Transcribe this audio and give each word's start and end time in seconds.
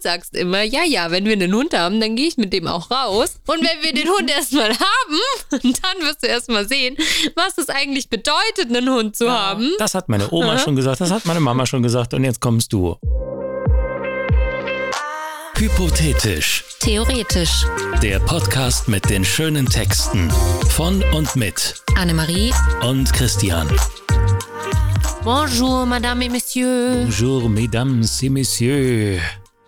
sagst 0.00 0.34
immer, 0.36 0.62
ja, 0.62 0.82
ja, 0.84 1.10
wenn 1.10 1.24
wir 1.24 1.32
einen 1.32 1.54
Hund 1.54 1.74
haben, 1.76 2.00
dann 2.00 2.16
gehe 2.16 2.28
ich 2.28 2.36
mit 2.36 2.52
dem 2.52 2.66
auch 2.66 2.90
raus. 2.90 3.36
Und 3.46 3.60
wenn 3.60 3.82
wir 3.82 3.92
den 3.92 4.08
Hund 4.08 4.30
erstmal 4.30 4.70
haben, 4.70 5.20
dann 5.50 6.06
wirst 6.06 6.22
du 6.22 6.26
erstmal 6.26 6.68
sehen, 6.68 6.96
was 7.36 7.58
es 7.58 7.68
eigentlich 7.68 8.08
bedeutet, 8.10 8.68
einen 8.68 8.88
Hund 8.90 9.16
zu 9.16 9.24
Ja, 9.26 9.32
haben. 9.50 9.70
Das 9.78 9.94
hat 9.94 10.08
meine 10.08 10.30
Oma 10.32 10.58
schon 10.58 10.76
gesagt, 10.76 11.00
das 11.00 11.10
hat 11.10 11.24
meine 11.26 11.40
Mama 11.40 11.66
schon 11.66 11.82
gesagt 11.82 12.14
und 12.14 12.24
jetzt 12.24 12.40
kommst 12.40 12.72
du. 12.72 12.96
Hypothetisch. 15.56 16.64
Theoretisch. 16.80 17.66
Der 18.02 18.18
Podcast 18.20 18.88
mit 18.88 19.10
den 19.10 19.24
schönen 19.24 19.66
Texten 19.66 20.30
von 20.70 21.02
und 21.12 21.36
mit 21.36 21.74
Annemarie. 21.96 22.52
und 22.82 23.12
Christian. 23.12 23.68
Bonjour, 25.22 25.84
Madame 25.84 26.24
et 26.24 26.32
Monsieur. 26.32 27.04
Bonjour, 27.04 27.48
mesdames 27.50 28.22
et 28.22 28.30
messieurs. 28.30 29.20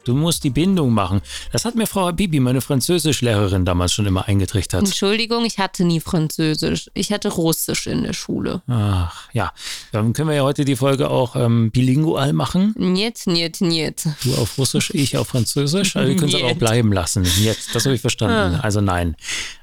Du 0.04 0.14
musst 0.14 0.42
die 0.42 0.50
Bindung 0.50 0.92
machen. 0.92 1.20
Das 1.52 1.64
hat 1.64 1.76
mir 1.76 1.86
Frau 1.86 2.10
Bibi, 2.12 2.40
meine 2.40 2.60
Französischlehrerin, 2.60 3.64
damals 3.64 3.92
schon 3.92 4.06
immer 4.06 4.26
eingetrichtert. 4.26 4.84
Entschuldigung, 4.84 5.44
ich 5.44 5.58
hatte 5.58 5.84
nie 5.84 6.00
Französisch. 6.00 6.90
Ich 6.94 7.12
hatte 7.12 7.28
Russisch 7.28 7.86
in 7.86 8.02
der 8.02 8.12
Schule. 8.12 8.62
Ach, 8.66 9.28
ja. 9.32 9.52
Dann 9.92 10.12
können 10.12 10.28
wir 10.28 10.36
ja 10.36 10.42
heute 10.42 10.64
die 10.64 10.76
Folge 10.76 11.08
auch 11.10 11.36
ähm, 11.36 11.70
bilingual 11.70 12.32
machen. 12.32 12.74
Niet, 12.76 13.22
niet, 13.26 13.60
niet. 13.60 14.04
Du 14.24 14.34
auf 14.34 14.58
Russisch, 14.58 14.90
ich 14.90 15.16
auf 15.16 15.28
Französisch. 15.28 15.94
Also 15.96 16.08
wir 16.08 16.16
können 16.16 16.30
es 16.30 16.34
aber 16.34 16.52
auch 16.52 16.56
bleiben 16.56 16.92
lassen. 16.92 17.24
Jetzt, 17.40 17.74
das 17.74 17.84
habe 17.84 17.94
ich 17.94 18.00
verstanden. 18.00 18.60
Also 18.60 18.80
nein. 18.80 19.16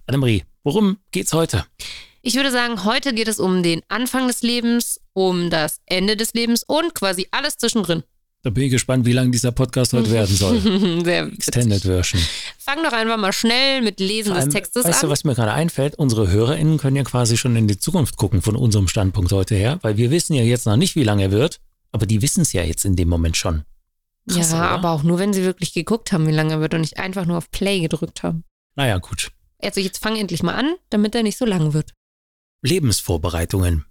Annemarie, 0.07 0.43
worum 0.63 0.97
geht's 1.11 1.33
heute? 1.33 1.65
Ich 2.21 2.35
würde 2.35 2.51
sagen, 2.51 2.83
heute 2.83 3.13
geht 3.13 3.27
es 3.27 3.39
um 3.39 3.63
den 3.63 3.81
Anfang 3.87 4.27
des 4.27 4.41
Lebens, 4.41 4.99
um 5.13 5.49
das 5.49 5.79
Ende 5.85 6.17
des 6.17 6.33
Lebens 6.33 6.63
und 6.63 6.93
quasi 6.93 7.27
alles 7.31 7.57
zwischendrin. 7.57 8.03
Da 8.41 8.49
bin 8.51 8.63
ich 8.63 8.71
gespannt, 8.71 9.05
wie 9.05 9.11
lang 9.11 9.33
dieser 9.33 9.51
Podcast 9.51 9.91
heute 9.91 10.11
werden 10.11 10.33
soll. 10.33 10.61
Sehr 11.03 11.27
Extended 11.27 11.81
Version. 11.81 12.21
Fang 12.57 12.81
doch 12.83 12.93
einfach 12.93 13.17
mal 13.17 13.33
schnell 13.33 13.81
mit 13.81 13.99
Lesen 13.99 14.27
Vor 14.31 14.35
des 14.35 14.43
allem, 14.45 14.53
Textes 14.53 14.85
weißt 14.85 15.03
an. 15.03 15.07
du, 15.07 15.11
was 15.11 15.25
mir 15.25 15.35
gerade 15.35 15.51
einfällt? 15.51 15.95
Unsere 15.95 16.29
HörerInnen 16.29 16.77
können 16.77 16.95
ja 16.95 17.03
quasi 17.03 17.35
schon 17.35 17.57
in 17.57 17.67
die 17.67 17.77
Zukunft 17.77 18.15
gucken 18.15 18.41
von 18.41 18.55
unserem 18.55 18.87
Standpunkt 18.87 19.33
heute 19.33 19.55
her, 19.55 19.79
weil 19.81 19.97
wir 19.97 20.09
wissen 20.09 20.35
ja 20.35 20.43
jetzt 20.43 20.65
noch 20.65 20.77
nicht, 20.77 20.95
wie 20.95 21.03
lange 21.03 21.23
er 21.23 21.31
wird, 21.31 21.59
aber 21.91 22.05
die 22.05 22.21
wissen 22.21 22.41
es 22.41 22.53
ja 22.53 22.63
jetzt 22.63 22.85
in 22.85 22.95
dem 22.95 23.09
Moment 23.09 23.35
schon. 23.35 23.65
Krass, 24.29 24.51
ja, 24.51 24.57
oder? 24.57 24.69
aber 24.69 24.91
auch 24.91 25.03
nur, 25.03 25.19
wenn 25.19 25.33
sie 25.33 25.43
wirklich 25.43 25.73
geguckt 25.73 26.13
haben, 26.13 26.25
wie 26.25 26.31
lange 26.31 26.53
er 26.53 26.61
wird 26.61 26.73
und 26.73 26.81
nicht 26.81 26.97
einfach 26.97 27.25
nur 27.25 27.37
auf 27.37 27.51
Play 27.51 27.81
gedrückt 27.81 28.23
haben. 28.23 28.45
Naja, 28.75 28.99
gut. 28.99 29.31
Also 29.61 29.81
jetzt 29.81 30.01
fang 30.01 30.15
endlich 30.15 30.43
mal 30.43 30.53
an, 30.53 30.75
damit 30.89 31.13
er 31.13 31.23
nicht 31.23 31.37
so 31.37 31.45
lang 31.45 31.73
wird. 31.73 31.91
Lebensvorbereitungen. 32.61 33.85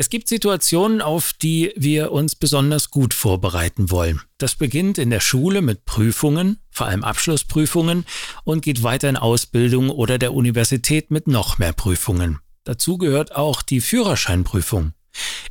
Es 0.00 0.10
gibt 0.10 0.28
Situationen, 0.28 1.02
auf 1.02 1.32
die 1.32 1.72
wir 1.74 2.12
uns 2.12 2.36
besonders 2.36 2.90
gut 2.90 3.12
vorbereiten 3.12 3.90
wollen. 3.90 4.20
Das 4.38 4.54
beginnt 4.54 4.96
in 4.96 5.10
der 5.10 5.18
Schule 5.18 5.60
mit 5.60 5.86
Prüfungen, 5.86 6.60
vor 6.70 6.86
allem 6.86 7.02
Abschlussprüfungen, 7.02 8.06
und 8.44 8.62
geht 8.62 8.84
weiter 8.84 9.08
in 9.08 9.16
Ausbildung 9.16 9.90
oder 9.90 10.18
der 10.18 10.34
Universität 10.34 11.10
mit 11.10 11.26
noch 11.26 11.58
mehr 11.58 11.72
Prüfungen. 11.72 12.38
Dazu 12.62 12.96
gehört 12.96 13.34
auch 13.34 13.60
die 13.60 13.80
Führerscheinprüfung. 13.80 14.92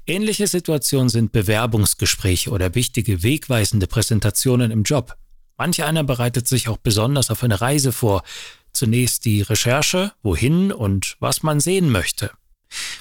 Ähnliche 0.06 0.48
Situationen 0.48 1.10
sind 1.10 1.34
Bewerbungsgespräche 1.34 2.50
oder 2.50 2.74
wichtige 2.74 3.24
wegweisende 3.24 3.88
Präsentationen 3.88 4.72
im 4.72 4.84
Job. 4.84 5.18
Manch 5.58 5.84
einer 5.84 6.06
bereitet 6.06 6.48
sich 6.48 6.70
auch 6.70 6.78
besonders 6.78 7.32
auf 7.32 7.44
eine 7.44 7.60
Reise 7.60 7.92
vor. 7.92 8.24
Zunächst 8.72 9.26
die 9.26 9.42
Recherche, 9.42 10.14
wohin 10.24 10.72
und 10.72 11.18
was 11.20 11.44
man 11.44 11.60
sehen 11.60 11.90
möchte. 11.90 12.32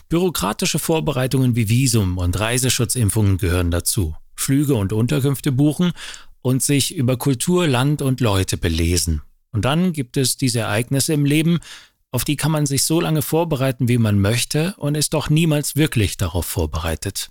Bürokratische 0.09 0.79
Vorbereitungen 0.79 1.57
wie 1.57 1.69
Visum 1.69 2.19
und 2.19 2.39
Reiseschutzimpfungen 2.39 3.39
gehören 3.39 3.71
dazu. 3.71 4.15
Flüge 4.37 4.75
und 4.75 4.93
Unterkünfte 4.93 5.51
buchen 5.51 5.93
und 6.43 6.63
sich 6.63 6.95
über 6.95 7.17
Kultur, 7.17 7.67
Land 7.67 8.03
und 8.03 8.21
Leute 8.21 8.57
belesen. 8.57 9.23
Und 9.51 9.65
dann 9.65 9.93
gibt 9.93 10.17
es 10.17 10.37
diese 10.37 10.61
Ereignisse 10.61 11.13
im 11.13 11.25
Leben, 11.25 11.59
auf 12.13 12.25
die 12.25 12.37
kann 12.37 12.53
man 12.53 12.67
sich 12.67 12.85
so 12.85 13.01
lange 13.01 13.21
vorbereiten, 13.21 13.89
wie 13.89 13.99
man 13.99 14.21
möchte 14.21 14.75
und 14.79 14.95
ist 14.95 15.13
doch 15.13 15.29
niemals 15.29 15.75
wirklich 15.77 16.17
darauf 16.17 16.47
vorbereitet. 16.47 17.31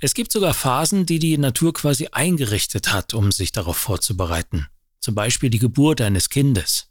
Es 0.00 0.14
gibt 0.14 0.32
sogar 0.32 0.54
Phasen, 0.54 1.04
die 1.04 1.18
die 1.18 1.36
Natur 1.36 1.74
quasi 1.74 2.08
eingerichtet 2.10 2.92
hat, 2.92 3.12
um 3.12 3.30
sich 3.30 3.52
darauf 3.52 3.76
vorzubereiten. 3.76 4.66
Zum 5.00 5.14
Beispiel 5.14 5.50
die 5.50 5.58
Geburt 5.58 6.00
eines 6.00 6.30
Kindes. 6.30 6.88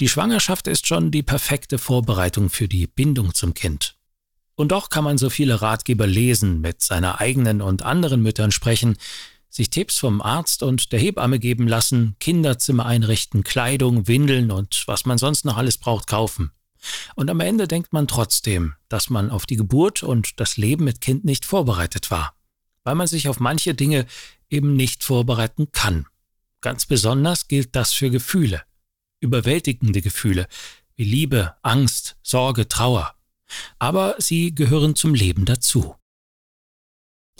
Die 0.00 0.08
Schwangerschaft 0.08 0.66
ist 0.66 0.86
schon 0.86 1.10
die 1.12 1.22
perfekte 1.22 1.78
Vorbereitung 1.78 2.50
für 2.50 2.66
die 2.66 2.88
Bindung 2.88 3.32
zum 3.32 3.54
Kind. 3.54 3.96
Und 4.60 4.72
doch 4.72 4.90
kann 4.90 5.04
man 5.04 5.16
so 5.16 5.30
viele 5.30 5.62
Ratgeber 5.62 6.06
lesen, 6.06 6.60
mit 6.60 6.82
seiner 6.82 7.18
eigenen 7.18 7.62
und 7.62 7.82
anderen 7.82 8.20
Müttern 8.20 8.52
sprechen, 8.52 8.98
sich 9.48 9.70
Tipps 9.70 9.96
vom 9.96 10.20
Arzt 10.20 10.62
und 10.62 10.92
der 10.92 11.00
Hebamme 11.00 11.38
geben 11.38 11.66
lassen, 11.66 12.14
Kinderzimmer 12.20 12.84
einrichten, 12.84 13.42
Kleidung, 13.42 14.06
Windeln 14.06 14.50
und 14.50 14.82
was 14.84 15.06
man 15.06 15.16
sonst 15.16 15.46
noch 15.46 15.56
alles 15.56 15.78
braucht 15.78 16.08
kaufen. 16.08 16.50
Und 17.14 17.30
am 17.30 17.40
Ende 17.40 17.68
denkt 17.68 17.94
man 17.94 18.06
trotzdem, 18.06 18.74
dass 18.90 19.08
man 19.08 19.30
auf 19.30 19.46
die 19.46 19.56
Geburt 19.56 20.02
und 20.02 20.38
das 20.38 20.58
Leben 20.58 20.84
mit 20.84 21.00
Kind 21.00 21.24
nicht 21.24 21.46
vorbereitet 21.46 22.10
war, 22.10 22.34
weil 22.84 22.96
man 22.96 23.06
sich 23.06 23.30
auf 23.30 23.40
manche 23.40 23.74
Dinge 23.74 24.04
eben 24.50 24.76
nicht 24.76 25.04
vorbereiten 25.04 25.72
kann. 25.72 26.04
Ganz 26.60 26.84
besonders 26.84 27.48
gilt 27.48 27.74
das 27.74 27.94
für 27.94 28.10
Gefühle, 28.10 28.60
überwältigende 29.20 30.02
Gefühle 30.02 30.48
wie 30.96 31.04
Liebe, 31.04 31.54
Angst, 31.62 32.18
Sorge, 32.22 32.68
Trauer. 32.68 33.14
Aber 33.78 34.16
sie 34.18 34.54
gehören 34.54 34.94
zum 34.94 35.14
Leben 35.14 35.44
dazu. 35.44 35.94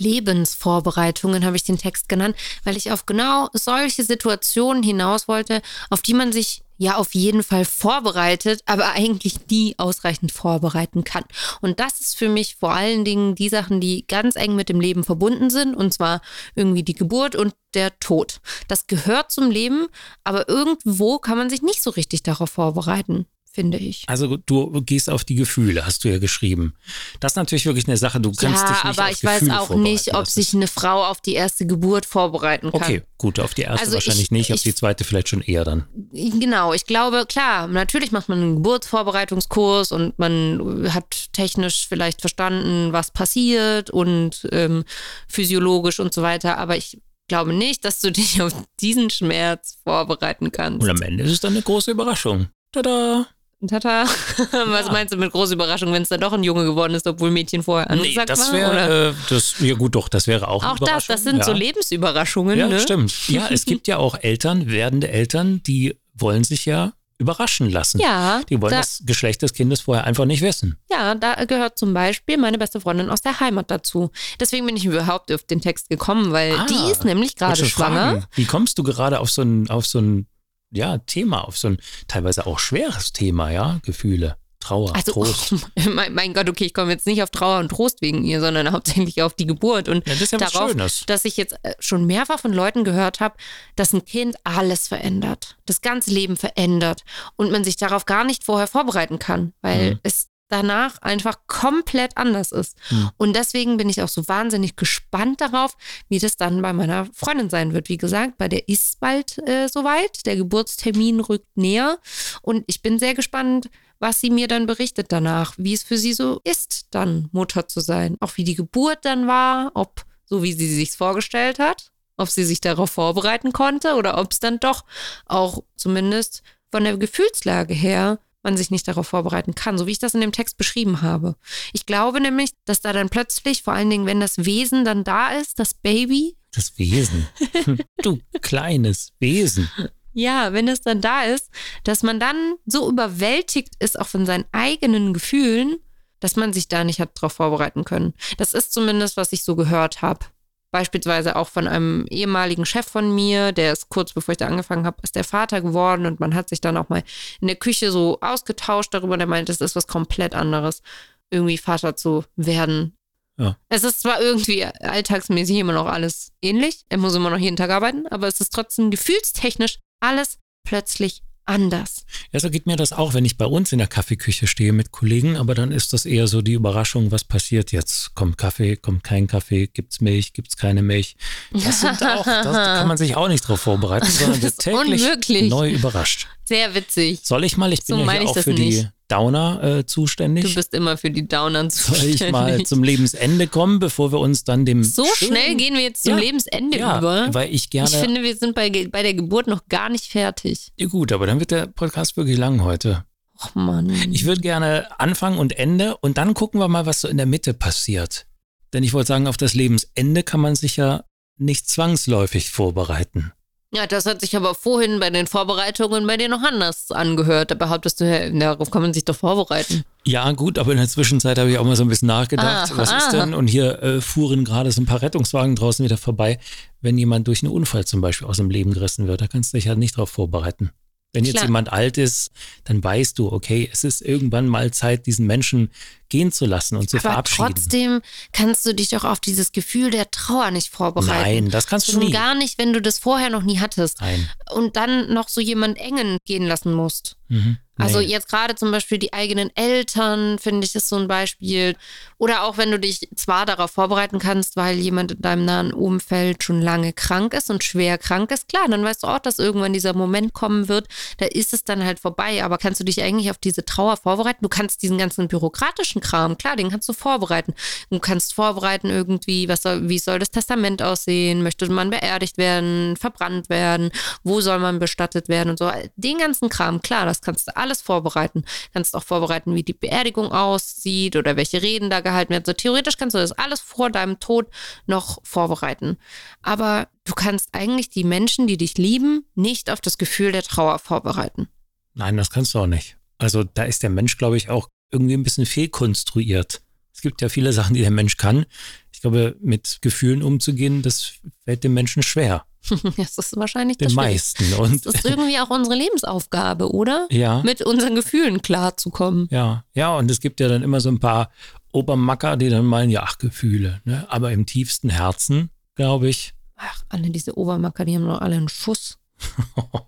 Lebensvorbereitungen 0.01 1.45
habe 1.45 1.57
ich 1.57 1.65
den 1.65 1.79
Text 1.79 2.09
genannt, 2.09 2.35
weil 2.65 2.77
ich 2.77 2.91
auf 2.91 3.07
genau 3.07 3.49
solche 3.53 4.03
Situationen 4.03 4.83
hinaus 4.83 5.29
wollte, 5.29 5.61
auf 5.91 6.01
die 6.01 6.15
man 6.15 6.33
sich 6.33 6.63
ja 6.79 6.97
auf 6.97 7.15
jeden 7.15 7.43
Fall 7.43 7.67
vorbereitet, 7.67 8.63
aber 8.65 8.93
eigentlich 8.93 9.49
nie 9.51 9.75
ausreichend 9.77 10.33
vorbereiten 10.33 11.05
kann. 11.05 11.25
Und 11.61 11.79
das 11.79 12.01
ist 12.01 12.17
für 12.17 12.31
mich 12.31 12.57
vor 12.57 12.73
allen 12.73 13.05
Dingen 13.05 13.35
die 13.35 13.51
Sachen, 13.51 13.83
die 13.83 14.07
ganz 14.07 14.35
eng 14.35 14.57
mit 14.57 14.71
dem 14.71 14.81
Leben 14.81 15.05
verbunden 15.05 15.51
sind, 15.51 15.75
und 15.75 15.93
zwar 15.93 16.23
irgendwie 16.55 16.83
die 16.83 16.95
Geburt 16.95 17.37
und 17.37 17.55
der 17.75 17.99
Tod. 18.01 18.41
Das 18.67 18.87
gehört 18.87 19.31
zum 19.31 19.51
Leben, 19.51 19.89
aber 20.25 20.49
irgendwo 20.49 21.19
kann 21.19 21.37
man 21.37 21.51
sich 21.51 21.61
nicht 21.61 21.83
so 21.83 21.91
richtig 21.91 22.23
darauf 22.23 22.49
vorbereiten, 22.49 23.27
finde 23.53 23.79
ich. 23.79 24.05
Also 24.07 24.37
du 24.37 24.81
gehst 24.83 25.11
auf 25.11 25.25
die 25.25 25.35
Gefühle, 25.35 25.85
hast 25.85 26.05
du 26.05 26.09
ja 26.09 26.19
geschrieben. 26.19 26.75
Das 27.19 27.33
ist 27.33 27.37
natürlich 27.37 27.67
wirklich 27.67 27.89
eine 27.89 27.97
Sache, 27.97 28.21
du 28.21 28.31
kannst 28.31 28.43
dich 28.63 28.77
Ja, 28.83 28.89
nicht 28.89 28.99
aber 28.99 29.11
ich 29.11 29.25
weiß 29.25 29.41
Gefühle 29.41 29.61
auch 29.61 29.71
nicht, 29.75 30.15
ob 30.15 30.27
sich 30.29 30.55
eine 30.55 30.69
Frau 30.69 31.05
auf 31.05 31.21
die 31.21 31.35
erste 31.35 31.67
Geburt 31.67 32.07
vorbereiten 32.07 32.71
kann. 32.71 32.81
Okay, 32.81 33.03
gut, 33.19 33.41
auf 33.41 33.55
die 33.55 33.63
erste 33.63 33.81
Also 33.87 33.95
wahrscheinlich 33.95 34.25
ich- 34.27 34.31
nicht, 34.31 34.51
auf 34.53 34.57
ich- 34.59 34.63
die 34.63 34.75
zweite 34.75 35.03
vielleicht 35.05 35.29
schon 35.29 35.43
eher 35.43 35.65
dann. 35.65 35.87
Genau, 36.13 36.73
ich 36.73 36.87
glaube, 36.87 37.27
klar, 37.29 37.67
natürlich 37.67 38.13
macht 38.13 38.29
man 38.29 38.39
einen 38.41 38.55
Geburtsvorbereitungskurs 38.57 39.93
und 39.93 40.19
man 40.19 40.93
hat 40.95 41.33
technisch 41.33 41.87
vielleicht 41.89 42.21
verstanden, 42.21 42.93
was 42.93 43.11
passiert 43.11 43.91
und 43.91 44.47
ähm, 44.53 44.85
physiologisch 45.29 45.99
und 46.01 46.15
so 46.15 46.23
weiter, 46.23 46.57
aber 46.59 46.77
ich 46.77 47.01
glaube 47.29 47.53
nicht, 47.53 47.85
dass 47.85 48.01
du 48.01 48.11
dich 48.13 48.41
auf 48.43 48.53
diesen 48.81 49.11
Schmerz 49.11 49.79
vorbereiten 49.85 50.53
kannst. 50.53 50.83
Und 50.83 50.91
am 50.91 51.03
Ende 51.03 51.25
ist 51.25 51.33
es 51.33 51.41
dann 51.41 51.53
eine 51.53 51.63
große 51.63 51.91
Überraschung. 51.91 52.49
Tada! 52.73 53.27
Tata, 53.69 54.05
was 54.67 54.87
meinst 54.91 55.13
du 55.13 55.19
mit 55.19 55.33
großer 55.33 55.53
Überraschung, 55.55 55.93
wenn 55.93 56.03
es 56.03 56.09
dann 56.09 56.21
doch 56.21 56.33
ein 56.33 56.43
Junge 56.43 56.65
geworden 56.65 56.95
ist, 56.95 57.07
obwohl 57.07 57.31
Mädchen 57.31 57.63
vorher 57.63 57.87
Nee, 57.95 58.01
angesagt 58.03 58.31
das 58.31 58.53
war? 58.53 58.59
oder? 58.59 58.75
wäre, 58.89 59.09
äh, 59.11 59.15
das, 59.29 59.55
ja 59.61 59.75
gut, 59.75 59.95
doch, 59.95 60.09
das 60.09 60.27
wäre 60.27 60.49
auch, 60.49 60.65
Auch 60.65 60.79
das, 60.79 61.07
das 61.07 61.25
sind 61.25 61.39
ja. 61.39 61.45
so 61.45 61.53
Lebensüberraschungen, 61.53 62.59
Ja, 62.59 62.69
ne? 62.69 62.81
stimmt. 62.81 63.29
Ja, 63.29 63.49
es 63.51 63.65
gibt 63.67 63.87
ja 63.89 63.99
auch 63.99 64.17
Eltern, 64.21 64.71
werdende 64.71 65.09
Eltern, 65.11 65.63
die 65.65 65.97
wollen 66.15 66.45
sich 66.45 66.65
ja 66.67 66.93
überraschen 67.19 67.69
lassen. 67.69 68.01
Ja, 68.01 68.41
Die 68.49 68.63
wollen 68.63 68.71
da, 68.71 68.79
das 68.79 69.03
Geschlecht 69.05 69.43
des 69.43 69.53
Kindes 69.53 69.83
vorher 69.83 70.05
einfach 70.05 70.25
nicht 70.25 70.41
wissen. 70.41 70.79
Ja, 70.91 71.15
da 71.15 71.45
gehört 71.45 71.77
zum 71.77 71.93
Beispiel 71.93 72.39
meine 72.39 72.57
beste 72.57 72.81
Freundin 72.81 73.11
aus 73.11 73.21
der 73.21 73.41
Heimat 73.41 73.71
dazu. 73.71 74.11
Deswegen 74.41 74.65
bin 74.65 74.75
ich 74.79 74.87
überhaupt 74.87 75.31
auf 75.31 75.43
den 75.45 75.61
Text 75.61 75.91
gekommen, 75.91 76.33
weil 76.33 76.55
Ah, 76.55 76.65
die 76.67 76.91
ist 76.91 77.05
nämlich 77.05 77.37
gerade 77.37 77.63
schwanger. 77.67 78.11
fragen, 78.13 78.25
Wie 78.37 78.47
kommst 78.47 78.79
du 78.79 78.83
gerade 78.85 79.21
auf 79.21 79.31
so 79.31 79.43
ein, 79.43 79.69
auf 79.69 79.85
so 79.85 79.99
ein 79.99 80.29
ja, 80.73 80.99
Thema, 80.99 81.47
auf 81.47 81.57
so 81.59 81.69
ein 81.69 81.79
teilweise 82.09 82.47
auch 82.47 82.59
schweres 82.59 83.13
Thema, 83.13 83.51
ja? 83.51 83.81
Gefühle, 83.85 84.37
Trauer, 84.61 84.95
Also, 84.95 85.13
Trost. 85.13 85.55
mein, 85.95 86.13
mein 86.15 86.35
Gott, 86.35 86.49
okay, 86.49 86.65
ich 86.67 86.75
komme 86.75 86.93
jetzt 86.93 87.07
nicht 87.07 87.23
auf 87.23 87.31
Trauer 87.31 87.59
und 87.61 87.71
Trost 87.71 88.03
wegen 88.03 88.25
ihr, 88.25 88.41
sondern 88.41 88.71
hauptsächlich 88.73 89.23
auf 89.23 89.35
die 89.35 89.47
Geburt 89.47 89.89
und 89.89 90.07
Ja, 90.07 90.13
das 90.13 90.21
ist 90.23 90.33
ja 90.33 90.39
darauf, 90.39 90.75
dass 91.07 91.25
ich 91.25 91.37
jetzt 91.37 91.55
äh, 91.63 91.75
schon 91.81 92.05
mehrfach 92.07 92.39
von 92.41 92.53
Leuten 92.53 92.85
gehört 92.85 93.21
habe, 93.21 93.37
dass 93.77 93.93
ein 93.93 94.05
Kind 94.05 94.37
alles 94.45 94.87
verändert, 94.89 95.57
das 95.67 95.81
ganze 95.81 96.11
Leben 96.11 96.37
verändert 96.37 97.05
und 97.37 97.51
man 97.51 97.65
sich 97.65 97.77
darauf 97.77 98.05
gar 98.05 98.25
nicht 98.25 98.45
vorher 98.45 98.67
vorbereiten 98.67 99.19
kann, 99.19 99.53
weil 99.63 99.93
Mhm. 99.95 100.01
es 100.03 100.29
danach 100.51 100.99
einfach 101.01 101.39
komplett 101.47 102.17
anders 102.17 102.53
ist. 102.53 102.77
Mhm. 102.91 103.11
Und 103.17 103.37
deswegen 103.37 103.77
bin 103.77 103.89
ich 103.89 104.03
auch 104.03 104.09
so 104.09 104.27
wahnsinnig 104.29 104.77
gespannt 104.77 105.41
darauf, 105.41 105.77
wie 106.09 106.19
das 106.19 106.37
dann 106.37 106.61
bei 106.61 106.73
meiner 106.73 107.07
Freundin 107.15 107.51
sein 107.51 107.73
wird. 107.73 107.89
Wie 107.89 107.97
gesagt, 107.97 108.37
bei 108.37 108.49
der 108.49 108.69
ist 108.69 109.01
bald 109.01 109.39
äh, 109.49 109.69
soweit, 109.69 110.27
der 110.27 110.37
Geburtstermin 110.37 111.21
rückt 111.21 111.57
näher 111.57 111.99
und 112.43 112.65
ich 112.67 112.83
bin 112.83 112.99
sehr 112.99 113.15
gespannt, 113.15 113.71
was 114.01 114.21
sie 114.21 114.31
mir 114.31 114.49
dann 114.49 114.67
berichtet 114.67 115.13
danach, 115.13 115.55
wie 115.59 115.75
es 115.75 115.83
für 115.83 115.99
sie 115.99 116.15
so 116.15 116.41
ist, 116.45 116.87
dann 116.91 117.29
Mutter 117.33 117.69
zu 117.69 117.81
sein. 117.81 118.17
Auch 118.21 118.37
wie 118.37 118.45
die 118.45 118.55
Geburt 118.55 119.05
dann 119.05 119.27
war, 119.27 119.73
ob 119.75 120.05
so 120.25 120.43
wie 120.43 120.53
sie 120.53 120.75
sich 120.75 120.93
vorgestellt 120.93 121.59
hat, 121.59 121.91
ob 122.17 122.29
sie 122.29 122.45
sich 122.45 122.61
darauf 122.61 122.91
vorbereiten 122.91 123.53
konnte 123.53 123.95
oder 123.95 124.19
ob 124.19 124.33
es 124.33 124.41
dann 124.41 124.59
doch 124.59 124.85
auch 125.27 125.63
zumindest 125.77 126.43
von 126.71 126.85
der 126.85 126.97
Gefühlslage 126.97 127.75
her 127.75 128.19
man 128.43 128.57
sich 128.57 128.71
nicht 128.71 128.89
darauf 128.89 129.09
vorbereiten 129.09 129.55
kann, 129.55 129.79
so 129.79 129.87
wie 129.87 129.93
ich 129.93 129.99
das 129.99 130.15
in 130.15 130.21
dem 130.21 130.33
Text 130.33 130.57
beschrieben 130.57 131.03
habe. 131.03 131.37
Ich 131.73 131.87
glaube 131.87 132.21
nämlich, 132.21 132.51
dass 132.65 132.81
da 132.81 132.93
dann 132.93 133.09
plötzlich, 133.09 133.63
vor 133.63 133.75
allen 133.75 133.91
Dingen, 133.91 134.07
wenn 134.07 134.21
das 134.21 134.45
Wesen 134.45 134.85
dann 134.85 135.05
da 135.05 135.31
ist, 135.33 135.59
das 135.59 135.75
Baby. 135.75 136.37
Das 136.53 136.79
Wesen. 136.79 137.29
du 138.03 138.21
kleines 138.41 139.13
Wesen. 139.21 139.71
Ja, 140.13 140.53
wenn 140.53 140.69
es 140.69 140.81
dann 140.81 141.01
da 141.01 141.23
ist, 141.23 141.51
dass 141.85 142.03
man 142.03 142.19
dann 142.19 142.55
so 142.67 142.91
überwältigt 142.91 143.75
ist, 143.79 143.99
auch 143.99 144.09
von 144.09 144.27
seinen 144.27 144.45
eigenen 144.53 145.15
Gefühlen, 145.15 145.77
dass 146.19 146.37
man 146.37 146.53
sich 146.53 146.69
da 146.69 146.85
nicht 146.85 147.01
hat 147.01 147.17
darauf 147.17 147.33
vorbereiten 147.35 147.85
können. 147.85 148.15
Das 148.37 148.53
ist 148.53 148.73
zumindest, 148.73 149.17
was 149.17 149.33
ich 149.33 149.45
so 149.45 149.57
gehört 149.57 150.03
habe. 150.03 150.27
Beispielsweise 150.73 151.37
auch 151.37 151.49
von 151.49 151.67
einem 151.67 152.07
ehemaligen 152.11 152.65
Chef 152.65 152.87
von 152.87 153.13
mir, 153.15 153.53
der 153.53 153.73
ist 153.73 153.89
kurz 153.89 154.13
bevor 154.13 154.33
ich 154.33 154.39
da 154.39 154.47
angefangen 154.47 154.87
habe, 154.87 154.99
ist 155.03 155.17
der 155.17 155.25
Vater 155.25 155.61
geworden 155.61 156.07
und 156.07 156.21
man 156.21 156.35
hat 156.35 156.49
sich 156.49 156.61
dann 156.61 156.77
auch 156.77 156.89
mal 156.89 157.03
in 157.41 157.49
der 157.49 157.57
Küche 157.57 157.91
so 157.91 158.19
ausgetauscht 158.21 158.95
darüber. 158.95 159.17
Der 159.17 159.27
meint, 159.27 159.49
es 159.49 159.61
ist 159.61 159.75
was 159.75 159.87
komplett 159.87 160.35
anderes, 160.35 160.83
irgendwie 161.31 161.59
Vater 161.59 161.97
zu 161.97 162.25
werden. 162.37 162.97
Ja. 163.41 163.57
Es 163.69 163.85
ist 163.85 164.01
zwar 164.01 164.21
irgendwie 164.21 164.65
alltagsmäßig 164.65 165.57
immer 165.57 165.73
noch 165.73 165.87
alles 165.87 166.33
ähnlich, 166.43 166.85
er 166.89 166.99
muss 166.99 167.15
immer 167.15 167.31
noch 167.31 167.39
jeden 167.39 167.57
Tag 167.57 167.71
arbeiten, 167.71 168.07
aber 168.07 168.29
es 168.29 168.41
ist 168.41 168.53
trotzdem 168.53 168.91
gefühlstechnisch 168.91 169.79
alles 170.01 170.39
plötzlich 170.69 171.23
anders. 171.51 172.05
Ja, 172.33 172.41
so 172.41 172.49
geht 172.49 172.67
mir 172.67 172.77
das 172.77 172.93
auch, 172.93 173.13
wenn 173.13 173.25
ich 173.25 173.37
bei 173.37 173.45
uns 173.45 173.73
in 173.73 173.79
der 173.79 173.89
Kaffeeküche 173.89 174.47
stehe 174.47 174.73
mit 174.73 174.93
Kollegen, 174.93 175.37
aber 175.37 175.55
dann 175.55 175.73
ist 175.73 175.93
das 175.93 176.07
eher 176.07 176.27
so 176.27 176.41
die 176.41 176.55
Überraschung, 176.55 177.11
was 177.11 177.25
passiert 177.25 177.73
jetzt? 177.73 178.15
Kommt 178.15 178.39
Kaffee, 178.39 178.77
kommt 178.77 179.05
kein 179.05 179.27
Kaffee, 179.27 179.67
gibt's 179.67 180.01
Milch, 180.01 180.33
gibt's 180.33 180.57
keine 180.57 180.83
Milch? 180.83 181.17
Das 181.53 181.81
sind 181.83 182.03
auch, 182.03 182.25
das, 182.25 182.45
da 182.45 182.77
kann 182.79 182.89
man 182.89 182.97
sich 182.97 183.17
auch 183.17 183.29
nicht 183.29 183.47
drauf 183.47 183.61
vorbereiten, 183.61 184.07
sondern 184.07 184.41
wird 184.43 184.59
täglich 184.59 185.03
unmöglich. 185.03 185.51
neu 185.51 185.71
überrascht. 185.71 186.29
Sehr 186.45 186.75
witzig. 186.75 187.21
Soll 187.23 187.45
ich 187.45 187.57
mal? 187.57 187.73
Ich 187.73 187.85
bin 187.85 187.97
so 187.97 188.05
ja 188.05 188.13
hier 188.13 188.29
auch 188.29 188.39
für 188.39 188.51
nicht. 188.51 188.83
die 188.83 188.89
Downer 189.11 189.63
äh, 189.63 189.87
zuständig. 189.87 190.45
Du 190.45 190.55
bist 190.55 190.75
immer 190.75 190.97
für 190.97 191.11
die 191.11 191.27
Downer 191.27 191.69
zuständig. 191.69 192.19
Soll 192.19 192.29
ich 192.29 192.33
mal 192.33 192.63
zum 192.63 192.83
Lebensende 192.83 193.47
kommen, 193.47 193.79
bevor 193.79 194.13
wir 194.13 194.21
uns 194.21 194.45
dann 194.45 194.65
dem. 194.65 194.85
So 194.85 195.05
schnell 195.17 195.57
gehen 195.57 195.75
wir 195.75 195.83
jetzt 195.83 196.05
zum 196.05 196.15
ja, 196.15 196.19
Lebensende 196.19 196.79
ja, 196.79 196.99
über. 196.99 197.29
Weil 197.33 197.53
ich 197.53 197.71
gerne. 197.71 197.91
Ich 197.91 197.97
finde, 197.97 198.23
wir 198.23 198.37
sind 198.37 198.55
bei, 198.55 198.71
bei 198.91 199.03
der 199.03 199.15
Geburt 199.15 199.47
noch 199.47 199.67
gar 199.69 199.89
nicht 199.89 200.07
fertig. 200.07 200.73
Ja, 200.77 200.87
gut, 200.87 201.13
aber 201.13 201.27
dann 201.27 201.41
wird 201.41 201.51
der 201.51 201.67
Podcast 201.67 202.17
wirklich 202.17 202.39
lang 202.39 202.63
heute. 202.63 203.05
Ach 203.39 203.55
Mann. 203.55 203.91
Ich 204.11 204.27
würde 204.27 204.41
gerne 204.41 205.01
Anfang 205.01 205.39
und 205.39 205.59
Ende 205.59 205.97
und 205.97 206.19
dann 206.19 206.35
gucken 206.35 206.61
wir 206.61 206.69
mal, 206.69 206.87
was 206.87 207.01
so 207.01 207.09
in 207.09 207.17
der 207.17 207.27
Mitte 207.27 207.55
passiert. 207.55 208.27
Denn 208.73 208.85
ich 208.85 208.93
wollte 208.93 209.09
sagen, 209.09 209.27
auf 209.27 209.37
das 209.37 209.55
Lebensende 209.55 210.23
kann 210.23 210.41
man 210.41 210.55
sich 210.55 210.77
ja 210.77 211.05
nicht 211.39 211.69
zwangsläufig 211.69 212.51
vorbereiten. 212.51 213.33
Ja, 213.73 213.87
das 213.87 214.05
hat 214.05 214.21
sich 214.21 214.35
aber 214.35 214.57
vorhin 214.57 214.99
bei 214.99 215.11
den 215.11 215.29
Vorbereitungen 215.29 216.05
bei 216.05 216.17
dir 216.17 216.29
noch 216.29 216.43
anders 216.43 216.91
angehört. 216.91 217.53
Da 217.53 217.55
behauptest 217.55 218.01
du, 218.01 218.05
hey, 218.05 218.37
darauf 218.37 218.71
kann 218.71 218.83
man 218.83 218.93
sich 218.93 219.05
doch 219.05 219.15
vorbereiten. 219.15 219.85
Ja, 220.05 220.33
gut, 220.33 220.59
aber 220.59 220.73
in 220.73 220.79
der 220.79 220.89
Zwischenzeit 220.89 221.39
habe 221.39 221.51
ich 221.51 221.59
auch 221.59 221.65
mal 221.65 221.77
so 221.77 221.85
ein 221.85 221.89
bisschen 221.89 222.09
nachgedacht, 222.09 222.73
ah, 222.73 222.77
was 222.77 222.91
ah. 222.91 222.99
ist 222.99 223.13
denn? 223.13 223.33
Und 223.33 223.47
hier 223.47 223.81
äh, 223.81 224.01
fuhren 224.01 224.45
gerade 224.45 224.73
so 224.73 224.81
ein 224.81 224.87
paar 224.87 225.03
Rettungswagen 225.03 225.55
draußen 225.55 225.85
wieder 225.85 225.99
vorbei. 225.99 226.41
Wenn 226.81 226.99
jemand 226.99 227.29
durch 227.29 227.45
einen 227.45 227.53
Unfall 227.53 227.85
zum 227.85 228.01
Beispiel 228.01 228.27
aus 228.27 228.39
dem 228.39 228.51
Leben 228.51 228.75
gerissen 228.75 229.07
wird, 229.07 229.21
da 229.21 229.29
kannst 229.29 229.53
du 229.53 229.59
dich 229.59 229.69
halt 229.69 229.79
nicht 229.79 229.97
darauf 229.97 230.11
vorbereiten. 230.11 230.71
Wenn 231.13 231.25
jetzt 231.25 231.37
Klar. 231.37 231.47
jemand 231.47 231.73
alt 231.73 231.99
ist, 231.99 232.31
dann 232.65 232.83
weißt 232.83 233.19
du, 233.19 233.33
okay, 233.33 233.69
es 233.73 233.85
ist 233.85 234.01
irgendwann 234.01 234.47
mal 234.47 234.73
Zeit, 234.73 235.07
diesen 235.07 235.27
Menschen 235.27 235.71
gehen 236.11 236.33
zu 236.33 236.45
lassen 236.45 236.77
und 236.77 236.91
zu 236.91 236.99
Aber 236.99 237.11
verabschieden. 237.11 237.55
Trotzdem 237.55 238.03
kannst 238.33 238.67
du 238.67 238.75
dich 238.75 238.91
doch 238.91 239.05
auf 239.05 239.21
dieses 239.21 239.53
Gefühl 239.53 239.91
der 239.91 240.11
Trauer 240.11 240.51
nicht 240.51 240.69
vorbereiten. 240.69 241.45
Nein, 241.45 241.51
das 241.51 241.67
kannst 241.67 241.89
du 241.89 241.93
Schon 241.93 242.05
nie. 242.05 242.11
gar 242.13 242.35
nicht, 242.35 242.59
wenn 242.59 242.73
du 242.73 242.83
das 242.83 242.99
vorher 242.99 243.31
noch 243.31 243.43
nie 243.43 243.59
hattest. 243.59 244.01
Nein. 244.01 244.29
Und 244.53 244.77
dann 244.77 245.13
noch 245.13 245.29
so 245.29 245.41
jemand 245.41 245.79
engen 245.79 246.19
gehen 246.27 246.47
lassen 246.47 246.75
musst. 246.75 247.17
Mhm. 247.29 247.59
Also 247.81 248.01
jetzt 248.01 248.29
gerade 248.29 248.55
zum 248.55 248.71
Beispiel 248.71 248.99
die 248.99 249.13
eigenen 249.13 249.55
Eltern, 249.57 250.39
finde 250.39 250.67
ich, 250.67 250.75
ist 250.75 250.89
so 250.89 250.97
ein 250.97 251.09
Beispiel. 251.09 251.77
Oder 252.19 252.45
auch 252.45 252.59
wenn 252.59 252.71
du 252.71 252.79
dich 252.79 253.09
zwar 253.17 253.47
darauf 253.47 253.71
vorbereiten 253.71 254.19
kannst, 254.19 254.57
weil 254.57 254.77
jemand 254.77 255.13
in 255.13 255.23
deinem 255.23 255.45
nahen 255.45 255.73
Umfeld 255.73 256.45
schon 256.45 256.61
lange 256.61 256.93
krank 256.93 257.33
ist 257.33 257.51
und 257.51 257.65
schwer 257.65 257.97
krank 257.99 258.31
ist, 258.31 258.49
klar, 258.49 258.69
dann 258.69 258.85
weißt 258.85 259.03
du 259.03 259.07
auch, 259.07 259.19
dass 259.19 259.39
irgendwann 259.39 259.73
dieser 259.73 259.95
Moment 259.95 260.35
kommen 260.35 260.69
wird, 260.69 260.89
da 261.19 261.27
ist 261.27 261.55
es 261.55 261.65
dann 261.65 261.85
halt 261.85 262.01
vorbei. 262.01 262.45
Aber 262.45 262.59
kannst 262.59 262.81
du 262.81 262.85
dich 262.85 263.03
eigentlich 263.03 263.31
auf 263.31 263.39
diese 263.39 263.65
Trauer 263.65 263.97
vorbereiten? 263.97 264.43
Du 264.43 264.49
kannst 264.49 264.83
diesen 264.83 264.99
ganzen 264.99 265.29
bürokratischen 265.29 266.00
Kram, 266.01 266.37
klar, 266.37 266.57
den 266.57 266.71
kannst 266.71 266.89
du 266.89 266.93
vorbereiten. 266.93 267.55
Du 267.91 267.99
kannst 267.99 268.35
vorbereiten 268.35 268.91
irgendwie, 268.91 269.49
was 269.49 269.63
soll, 269.63 269.89
wie 269.89 269.99
soll 269.99 270.19
das 270.19 270.31
Testament 270.31 270.83
aussehen? 270.83 271.43
Möchte 271.43 271.71
man 271.71 271.91
beerdigt 271.91 272.37
werden, 272.37 272.97
verbrannt 272.97 273.49
werden? 273.49 273.91
Wo 274.23 274.41
soll 274.41 274.59
man 274.59 274.79
bestattet 274.79 275.29
werden 275.29 275.51
und 275.51 275.59
so? 275.59 275.71
Den 275.97 276.19
ganzen 276.19 276.49
Kram, 276.51 276.83
klar, 276.83 277.07
das 277.07 277.23
kannst 277.23 277.49
du 277.49 277.57
alles 277.57 277.71
alles 277.71 277.83
vorbereiten. 277.83 278.45
Kannst 278.73 278.97
auch 278.97 279.05
vorbereiten, 279.05 279.55
wie 279.55 279.63
die 279.63 279.73
Beerdigung 279.73 280.33
aussieht 280.33 281.15
oder 281.17 281.37
welche 281.37 281.63
Reden 281.63 281.89
da 281.89 282.01
gehalten 282.01 282.31
werden. 282.31 282.45
So 282.45 282.53
theoretisch 282.53 282.97
kannst 282.97 283.15
du 283.15 283.19
das 283.19 283.33
alles 283.33 283.61
vor 283.61 283.91
deinem 283.91 284.19
Tod 284.19 284.49
noch 284.87 285.21
vorbereiten. 285.23 285.97
Aber 286.43 286.89
du 287.05 287.15
kannst 287.15 287.51
eigentlich 287.53 287.91
die 287.91 288.05
Menschen, 288.05 288.47
die 288.47 288.57
dich 288.57 288.77
lieben, 288.77 289.25
nicht 289.35 289.71
auf 289.71 289.81
das 289.81 289.99
Gefühl 289.99 290.33
der 290.33 290.43
Trauer 290.43 290.79
vorbereiten. 290.79 291.49
Nein, 291.95 292.17
das 292.17 292.31
kannst 292.31 292.55
du 292.55 292.61
auch 292.61 292.67
nicht. 292.67 292.97
Also 293.19 293.45
da 293.45 293.65
ist 293.65 293.83
der 293.83 293.91
Mensch, 293.91 294.17
glaube 294.17 294.37
ich, 294.37 294.49
auch 294.49 294.69
irgendwie 294.91 295.15
ein 295.15 295.23
bisschen 295.23 295.47
fehlkonstruiert. 295.47 296.63
Es 296.93 297.01
gibt 297.01 297.23
ja 297.23 297.29
viele 297.29 297.53
Sachen, 297.53 297.75
die 297.75 297.81
der 297.81 297.91
Mensch 297.91 298.17
kann. 298.17 298.47
Ich 298.93 299.01
glaube, 299.01 299.37
mit 299.41 299.79
Gefühlen 299.81 300.23
umzugehen, 300.23 300.83
das 300.83 301.13
fällt 301.45 301.65
dem 301.65 301.75
Menschen 301.75 302.03
schwer. 302.03 302.45
Das 302.97 303.17
ist 303.19 303.37
wahrscheinlich 303.37 303.79
den 303.79 303.95
meisten. 303.95 304.53
Und 304.55 304.85
das 304.85 304.95
ist 304.95 305.05
irgendwie 305.07 305.39
auch 305.39 305.51
unsere 305.51 305.75
Lebensaufgabe, 305.75 306.71
oder? 306.73 307.07
Ja. 307.11 307.43
Mit 307.43 307.63
unseren 307.63 307.95
Gefühlen 307.95 308.43
klarzukommen. 308.43 309.29
Ja, 309.31 309.65
ja, 309.75 309.97
und 309.97 310.11
es 310.11 310.21
gibt 310.21 310.41
ja 310.41 310.49
dann 310.49 310.63
immer 310.63 310.81
so 310.81 310.91
ein 310.91 311.01
paar 311.01 311.31
Obermacker, 311.73 312.37
die 312.37 312.49
dann 312.49 312.67
meinen, 312.67 312.91
ja, 312.91 313.03
ach, 313.03 313.19
Gefühle. 313.19 313.81
Ne? 313.85 314.05
Aber 314.09 314.33
im 314.33 314.47
tiefsten 314.47 314.91
Herzen, 314.91 315.51
glaube 315.75 316.09
ich. 316.09 316.35
Ach, 316.57 316.83
alle 316.89 317.11
diese 317.11 317.39
Obermacker, 317.39 317.85
die 317.85 317.97
haben 317.97 318.07
doch 318.07 318.21
alle 318.21 318.37
einen 318.37 318.49
Schuss. 318.49 318.99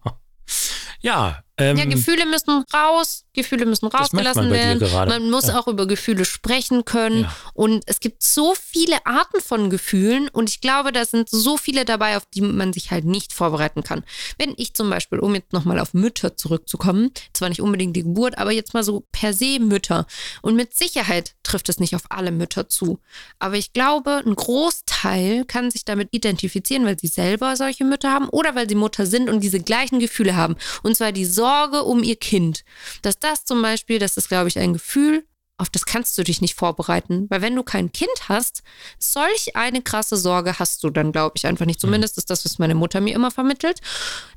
ja, 1.01 1.43
ähm, 1.59 1.77
ja, 1.77 1.85
Gefühle 1.85 2.25
müssen 2.25 2.65
raus, 2.73 3.25
Gefühle 3.35 3.67
müssen 3.67 3.87
rausgelassen 3.87 4.51
werden. 4.51 4.91
Man 5.09 5.31
muss 5.31 5.49
ja. 5.49 5.59
auch 5.59 5.69
über 5.69 5.87
Gefühle 5.87 6.25
sprechen 6.25 6.87
können. 6.87 7.23
Ja. 7.23 7.37
Und 7.53 7.85
es 7.87 8.01
gibt 8.01 8.23
so 8.23 8.55
viele 8.55 9.05
Arten 9.05 9.41
von 9.41 9.69
Gefühlen 9.69 10.29
und 10.29 10.49
ich 10.49 10.63
glaube, 10.63 10.93
da 10.93 11.05
sind 11.05 11.29
so 11.29 11.59
viele 11.59 11.85
dabei, 11.85 12.17
auf 12.17 12.25
die 12.25 12.41
man 12.41 12.73
sich 12.73 12.91
halt 12.91 13.05
nicht 13.05 13.35
vorbereiten 13.35 13.83
kann. 13.83 14.03
Wenn 14.39 14.55
ich 14.57 14.73
zum 14.73 14.89
Beispiel, 14.89 15.19
um 15.19 15.35
jetzt 15.35 15.53
nochmal 15.53 15.79
auf 15.79 15.93
Mütter 15.93 16.37
zurückzukommen, 16.37 17.11
zwar 17.35 17.51
nicht 17.51 17.61
unbedingt 17.61 17.97
die 17.97 18.03
Geburt, 18.03 18.39
aber 18.39 18.53
jetzt 18.53 18.73
mal 18.73 18.83
so 18.83 19.05
per 19.13 19.35
se 19.35 19.59
Mütter. 19.61 20.07
Und 20.41 20.57
mit 20.57 20.75
Sicherheit 20.75 21.35
trifft 21.43 21.69
es 21.69 21.79
nicht 21.79 21.95
auf 21.95 22.05
alle 22.09 22.33
Mütter 22.33 22.71
zu. 22.71 22.99
Aber 23.39 23.57
ich 23.57 23.75
glaube, 23.75 24.23
ein 24.25 24.35
Großteil 24.35 25.45
kann 25.45 25.71
sich 25.71 25.85
damit 25.85 26.09
identifizieren, 26.13 26.87
weil 26.87 26.99
sie 26.99 27.09
selber 27.09 27.57
solche 27.57 27.85
Mütter 27.85 28.11
haben 28.11 28.31
oder 28.31 28.55
weil 28.55 28.69
sie 28.69 28.75
Mutter 28.75 29.05
sind 29.05 29.29
und 29.29 29.41
diese 29.41 29.61
gleichen 29.61 30.01
Gefühle 30.01 30.35
haben. 30.35 30.57
Und 30.83 30.97
zwar 30.97 31.13
die 31.13 31.27
Sorge, 31.27 31.42
Sorge 31.43 31.83
um 31.83 32.05
ihr 32.05 32.15
Kind. 32.15 32.63
Dass 33.03 33.19
das 33.19 33.45
zum 33.45 33.63
Beispiel, 33.63 33.99
das 33.99 34.17
ist, 34.17 34.29
glaube 34.29 34.47
ich, 34.47 34.61
ein 34.61 34.73
Gefühl, 34.73 35.25
auf 35.59 35.71
das 35.71 35.87
kannst 35.87 36.17
du 36.17 36.23
dich 36.23 36.41
nicht 36.41 36.55
vorbereiten. 36.55 37.27
Weil 37.31 37.43
wenn 37.43 37.57
du 37.57 37.65
kein 37.65 37.91
Kind 37.93 38.29
hast, 38.29 38.63
solch 39.01 39.57
eine 39.57 39.83
krasse 39.83 40.17
Sorge 40.17 40.59
hast 40.61 40.85
du 40.85 40.91
dann, 40.91 41.11
glaube 41.11 41.35
ich, 41.37 41.47
einfach 41.47 41.67
nicht. 41.67 41.79
Mhm. 41.79 41.87
Zumindest 41.87 42.17
ist 42.19 42.31
das, 42.31 42.45
was 42.45 42.61
meine 42.61 42.77
Mutter 42.77 43.01
mir 43.01 43.15
immer 43.15 43.33
vermittelt, 43.33 43.81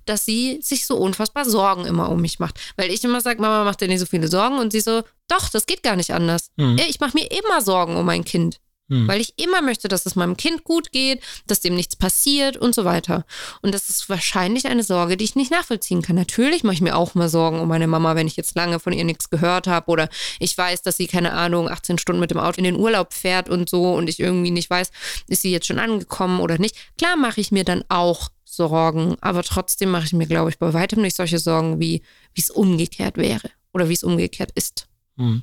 dass 0.06 0.26
sie 0.26 0.60
sich 0.64 0.88
so 0.88 0.98
unfassbar 0.98 1.46
Sorgen 1.46 1.86
immer 1.86 2.10
um 2.10 2.22
mich 2.22 2.40
macht. 2.40 2.60
Weil 2.76 2.90
ich 2.92 3.04
immer 3.04 3.22
sage, 3.22 3.40
Mama 3.40 3.64
macht 3.64 3.82
dir 3.82 3.88
nicht 3.88 4.00
so 4.00 4.08
viele 4.08 4.28
Sorgen 4.28 4.58
und 4.58 4.72
sie 4.72 4.82
so, 4.82 5.04
doch, 5.28 5.50
das 5.50 5.68
geht 5.68 5.84
gar 5.84 5.96
nicht 5.96 6.12
anders. 6.12 6.50
Mhm. 6.58 6.80
Ich 6.90 7.00
mache 7.00 7.18
mir 7.18 7.30
immer 7.32 7.62
Sorgen 7.62 7.98
um 7.98 8.06
mein 8.06 8.26
Kind. 8.26 8.60
Hm. 8.88 9.08
Weil 9.08 9.20
ich 9.20 9.34
immer 9.38 9.64
möchte, 9.64 9.88
dass 9.88 10.06
es 10.06 10.16
meinem 10.16 10.38
Kind 10.38 10.64
gut 10.64 10.92
geht, 10.92 11.22
dass 11.48 11.60
dem 11.60 11.76
nichts 11.76 11.96
passiert 11.96 12.56
und 12.56 12.76
so 12.76 12.86
weiter. 12.86 13.26
Und 13.64 13.74
das 13.74 13.90
ist 13.90 14.10
wahrscheinlich 14.10 14.68
eine 14.68 14.84
Sorge, 14.84 15.18
die 15.18 15.24
ich 15.24 15.36
nicht 15.36 15.50
nachvollziehen 15.50 16.04
kann. 16.04 16.16
Natürlich 16.16 16.64
mache 16.64 16.76
ich 16.76 16.82
mir 16.82 16.96
auch 16.96 17.16
mal 17.16 17.28
Sorgen 17.28 17.60
um 17.60 17.68
meine 17.68 17.88
Mama, 17.88 18.16
wenn 18.16 18.28
ich 18.28 18.36
jetzt 18.36 18.56
lange 18.56 18.80
von 18.80 18.94
ihr 18.94 19.04
nichts 19.04 19.32
gehört 19.32 19.66
habe 19.66 19.90
oder 19.90 20.08
ich 20.40 20.56
weiß, 20.56 20.84
dass 20.84 20.98
sie, 20.98 21.08
keine 21.08 21.34
Ahnung, 21.34 21.68
18 21.68 21.98
Stunden 21.98 22.20
mit 22.20 22.30
dem 22.30 22.38
Auto 22.38 22.60
in 22.60 22.64
den 22.64 22.76
Urlaub 22.76 23.14
fährt 23.14 23.50
und 23.50 23.70
so 23.70 23.96
und 23.96 24.08
ich 24.08 24.20
irgendwie 24.20 24.52
nicht 24.52 24.70
weiß, 24.70 24.92
ist 25.28 25.42
sie 25.42 25.52
jetzt 25.52 25.66
schon 25.66 25.80
angekommen 25.80 26.40
oder 26.40 26.60
nicht. 26.60 26.76
Klar 26.98 27.16
mache 27.16 27.42
ich 27.42 27.52
mir 27.52 27.64
dann 27.64 27.84
auch 27.90 28.30
Sorgen, 28.44 29.18
aber 29.22 29.42
trotzdem 29.42 29.90
mache 29.90 30.06
ich 30.06 30.14
mir, 30.14 30.28
glaube 30.28 30.52
ich, 30.52 30.60
bei 30.60 30.74
weitem 30.74 31.02
nicht 31.02 31.16
solche 31.16 31.40
Sorgen, 31.40 31.80
wie 31.80 32.04
es 32.38 32.52
umgekehrt 32.52 33.18
wäre 33.18 33.50
oder 33.74 33.90
wie 33.90 33.94
es 33.94 34.04
umgekehrt 34.04 34.52
ist. 34.54 34.88
Hm. 35.18 35.42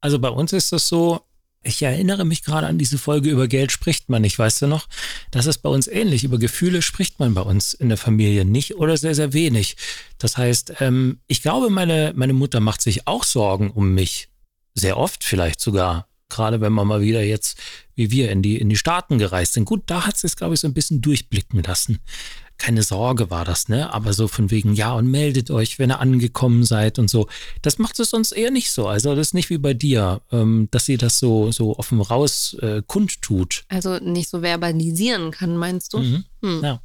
Also 0.00 0.18
bei 0.18 0.28
uns 0.28 0.52
ist 0.52 0.70
das 0.70 0.86
so, 0.86 1.20
ich 1.68 1.82
erinnere 1.82 2.24
mich 2.24 2.42
gerade 2.42 2.66
an 2.66 2.78
diese 2.78 2.98
Folge 2.98 3.30
über 3.30 3.46
Geld 3.46 3.70
spricht 3.70 4.08
man 4.08 4.22
nicht, 4.22 4.38
weißt 4.38 4.62
du 4.62 4.66
noch? 4.66 4.88
Das 5.30 5.46
ist 5.46 5.58
bei 5.58 5.68
uns 5.68 5.86
ähnlich. 5.86 6.24
Über 6.24 6.38
Gefühle 6.38 6.82
spricht 6.82 7.20
man 7.20 7.34
bei 7.34 7.42
uns 7.42 7.74
in 7.74 7.88
der 7.88 7.98
Familie 7.98 8.44
nicht 8.44 8.76
oder 8.76 8.96
sehr, 8.96 9.14
sehr 9.14 9.32
wenig. 9.32 9.76
Das 10.18 10.36
heißt, 10.36 10.74
ähm, 10.80 11.20
ich 11.26 11.42
glaube, 11.42 11.70
meine, 11.70 12.12
meine 12.16 12.32
Mutter 12.32 12.60
macht 12.60 12.80
sich 12.80 13.06
auch 13.06 13.22
Sorgen 13.22 13.70
um 13.70 13.94
mich. 13.94 14.28
Sehr 14.74 14.96
oft 14.96 15.22
vielleicht 15.24 15.60
sogar. 15.60 16.07
Gerade 16.28 16.60
wenn 16.60 16.72
man 16.72 16.86
mal 16.86 17.00
wieder 17.00 17.22
jetzt, 17.22 17.58
wie 17.94 18.10
wir, 18.10 18.30
in 18.30 18.42
die, 18.42 18.58
in 18.58 18.68
die 18.68 18.76
Staaten 18.76 19.18
gereist 19.18 19.54
sind. 19.54 19.64
Gut, 19.64 19.82
da 19.86 20.06
hat 20.06 20.22
es, 20.22 20.36
glaube 20.36 20.54
ich, 20.54 20.60
so 20.60 20.68
ein 20.68 20.74
bisschen 20.74 21.00
durchblicken 21.00 21.62
lassen. 21.62 21.98
Keine 22.58 22.82
Sorge 22.82 23.30
war 23.30 23.44
das, 23.44 23.68
ne? 23.68 23.92
Aber 23.92 24.12
so 24.12 24.26
von 24.26 24.50
wegen, 24.50 24.74
ja, 24.74 24.92
und 24.92 25.08
meldet 25.08 25.50
euch, 25.50 25.78
wenn 25.78 25.92
ihr 25.92 26.00
angekommen 26.00 26.64
seid 26.64 26.98
und 26.98 27.08
so. 27.08 27.28
Das 27.62 27.78
macht 27.78 27.98
es 28.00 28.10
sonst 28.10 28.32
eher 28.32 28.50
nicht 28.50 28.72
so. 28.72 28.88
Also 28.88 29.14
das 29.14 29.28
ist 29.28 29.34
nicht 29.34 29.48
wie 29.48 29.58
bei 29.58 29.74
dir, 29.74 30.22
ähm, 30.32 30.68
dass 30.72 30.86
sie 30.86 30.96
das 30.96 31.20
so, 31.20 31.52
so 31.52 31.78
offen 31.78 32.00
raus 32.00 32.56
äh, 32.60 32.82
kundtut. 32.84 33.64
Also 33.68 33.98
nicht 33.98 34.28
so 34.28 34.40
verbalisieren 34.40 35.30
kann, 35.30 35.56
meinst 35.56 35.92
du? 35.92 35.98
Mhm. 35.98 36.24
Hm. 36.42 36.60
Ja. 36.64 36.82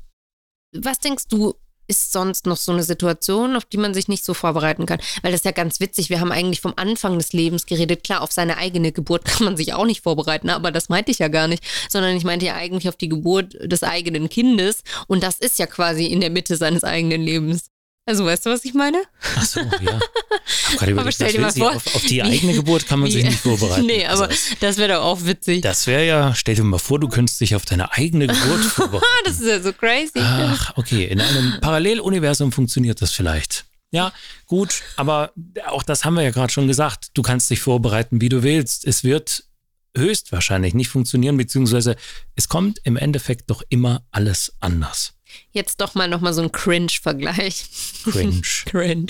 Was 0.76 1.00
denkst 1.00 1.28
du, 1.30 1.56
ist 1.88 2.12
sonst 2.12 2.46
noch 2.46 2.58
so 2.58 2.72
eine 2.72 2.84
Situation, 2.84 3.56
auf 3.56 3.66
die 3.66 3.78
man 3.78 3.94
sich 3.94 4.08
nicht 4.08 4.24
so 4.24 4.34
vorbereiten 4.34 4.86
kann? 4.86 5.00
Weil 5.22 5.32
das 5.32 5.42
ist 5.42 5.46
ja 5.46 5.52
ganz 5.52 5.80
witzig. 5.80 6.10
Wir 6.10 6.20
haben 6.20 6.32
eigentlich 6.32 6.62
vom 6.62 6.74
Anfang 6.76 7.18
des 7.18 7.34
Lebens 7.34 7.66
geredet. 7.66 8.04
Klar, 8.04 8.22
auf 8.22 8.32
seine 8.32 8.58
eigene 8.58 8.92
Geburt 8.92 9.26
kann 9.26 9.46
man 9.46 9.58
sich 9.58 9.74
auch 9.74 9.86
nicht 9.86 10.02
vorbereiten, 10.02 10.50
aber 10.50 10.72
das 10.72 10.90
meinte 10.90 11.12
ich 11.12 11.20
ja 11.20 11.28
gar 11.28 11.48
nicht, 11.48 11.64
sondern 11.90 12.16
ich 12.16 12.24
meinte 12.24 12.46
ja 12.46 12.56
eigentlich 12.56 12.90
auf 12.90 12.96
die 12.96 13.10
Geburt 13.10 13.56
des 13.60 13.84
eigenen 13.84 14.30
Kindes. 14.30 14.84
Und 15.08 15.24
das 15.24 15.40
ist 15.40 15.60
ja 15.60 15.66
quasi 15.66 16.06
in 16.06 16.22
der 16.22 16.30
Mitte 16.30 16.58
seines 16.58 16.84
eigenen 16.84 17.22
Lebens. 17.22 17.73
Also 18.06 18.26
weißt 18.26 18.46
du, 18.46 18.50
was 18.50 18.66
ich 18.66 18.74
meine? 18.74 19.02
Ach 19.38 19.46
so, 19.46 19.62
ja. 19.62 19.98
Aber 20.78 20.88
überlegt, 20.90 21.16
stell 21.16 21.32
dir 21.32 21.40
mal 21.40 21.52
vor, 21.54 21.74
auf, 21.76 21.96
auf 21.96 22.02
die 22.06 22.22
eigene 22.22 22.54
Geburt 22.54 22.86
kann 22.86 23.00
man 23.00 23.10
sich 23.10 23.24
nicht 23.24 23.40
vorbereiten. 23.40 23.86
nee, 23.86 24.06
aber 24.06 24.24
Also, 24.26 24.56
das 24.60 24.78
wäre 24.78 24.94
doch 24.94 25.04
auch 25.04 25.24
witzig. 25.24 25.62
das 25.62 25.88
wäre 25.88 26.06
ja, 26.06 26.36
stell 26.36 26.56
dir 26.56 26.64
mal 26.64 26.80
vor, 26.80 27.00
du 27.00 27.08
könntest 27.08 27.40
dich 27.40 27.56
auf 27.56 27.64
deine 27.66 27.94
eigene 27.94 28.28
Geburt 28.28 28.60
vorbereiten. 28.66 29.06
Ah, 29.08 29.22
das 29.26 29.40
ist 29.40 29.48
ja 29.48 29.62
so 29.62 29.72
crazy. 29.72 30.20
Ach, 30.20 30.74
okay. 30.76 31.06
In 31.06 31.22
einem 31.22 31.60
Paralleluniversum 31.62 32.52
funktioniert 32.52 33.02
das 33.02 33.12
vielleicht. 33.12 33.66
Ja, 33.92 34.12
gut, 34.48 34.82
aber 34.98 35.32
auch 35.68 35.84
das 35.84 36.04
haben 36.04 36.16
wir 36.16 36.24
ja 36.24 36.32
gerade 36.32 36.52
schon 36.52 36.68
gesagt. 36.68 37.12
Du 37.14 37.22
kannst 37.22 37.50
dich 37.52 37.62
vorbereiten, 37.62 38.20
wie 38.22 38.30
du 38.30 38.44
willst. 38.44 38.86
Es 38.86 39.04
wird 39.04 39.44
höchstwahrscheinlich 39.96 40.74
nicht 40.74 40.90
funktionieren, 40.90 41.38
beziehungsweise 41.38 41.96
es 42.36 42.50
kommt 42.50 42.80
im 42.84 42.98
Endeffekt 42.98 43.50
doch 43.50 43.64
immer 43.70 44.06
alles 44.12 44.54
anders. 44.60 45.14
Jetzt 45.52 45.82
doch 45.82 45.96
mal 45.96 46.08
nochmal 46.08 46.34
so 46.34 46.42
ein 46.42 46.52
Cringe-Vergleich. 46.52 47.66
Cringe. 48.04 48.42
Cringe. 48.66 49.08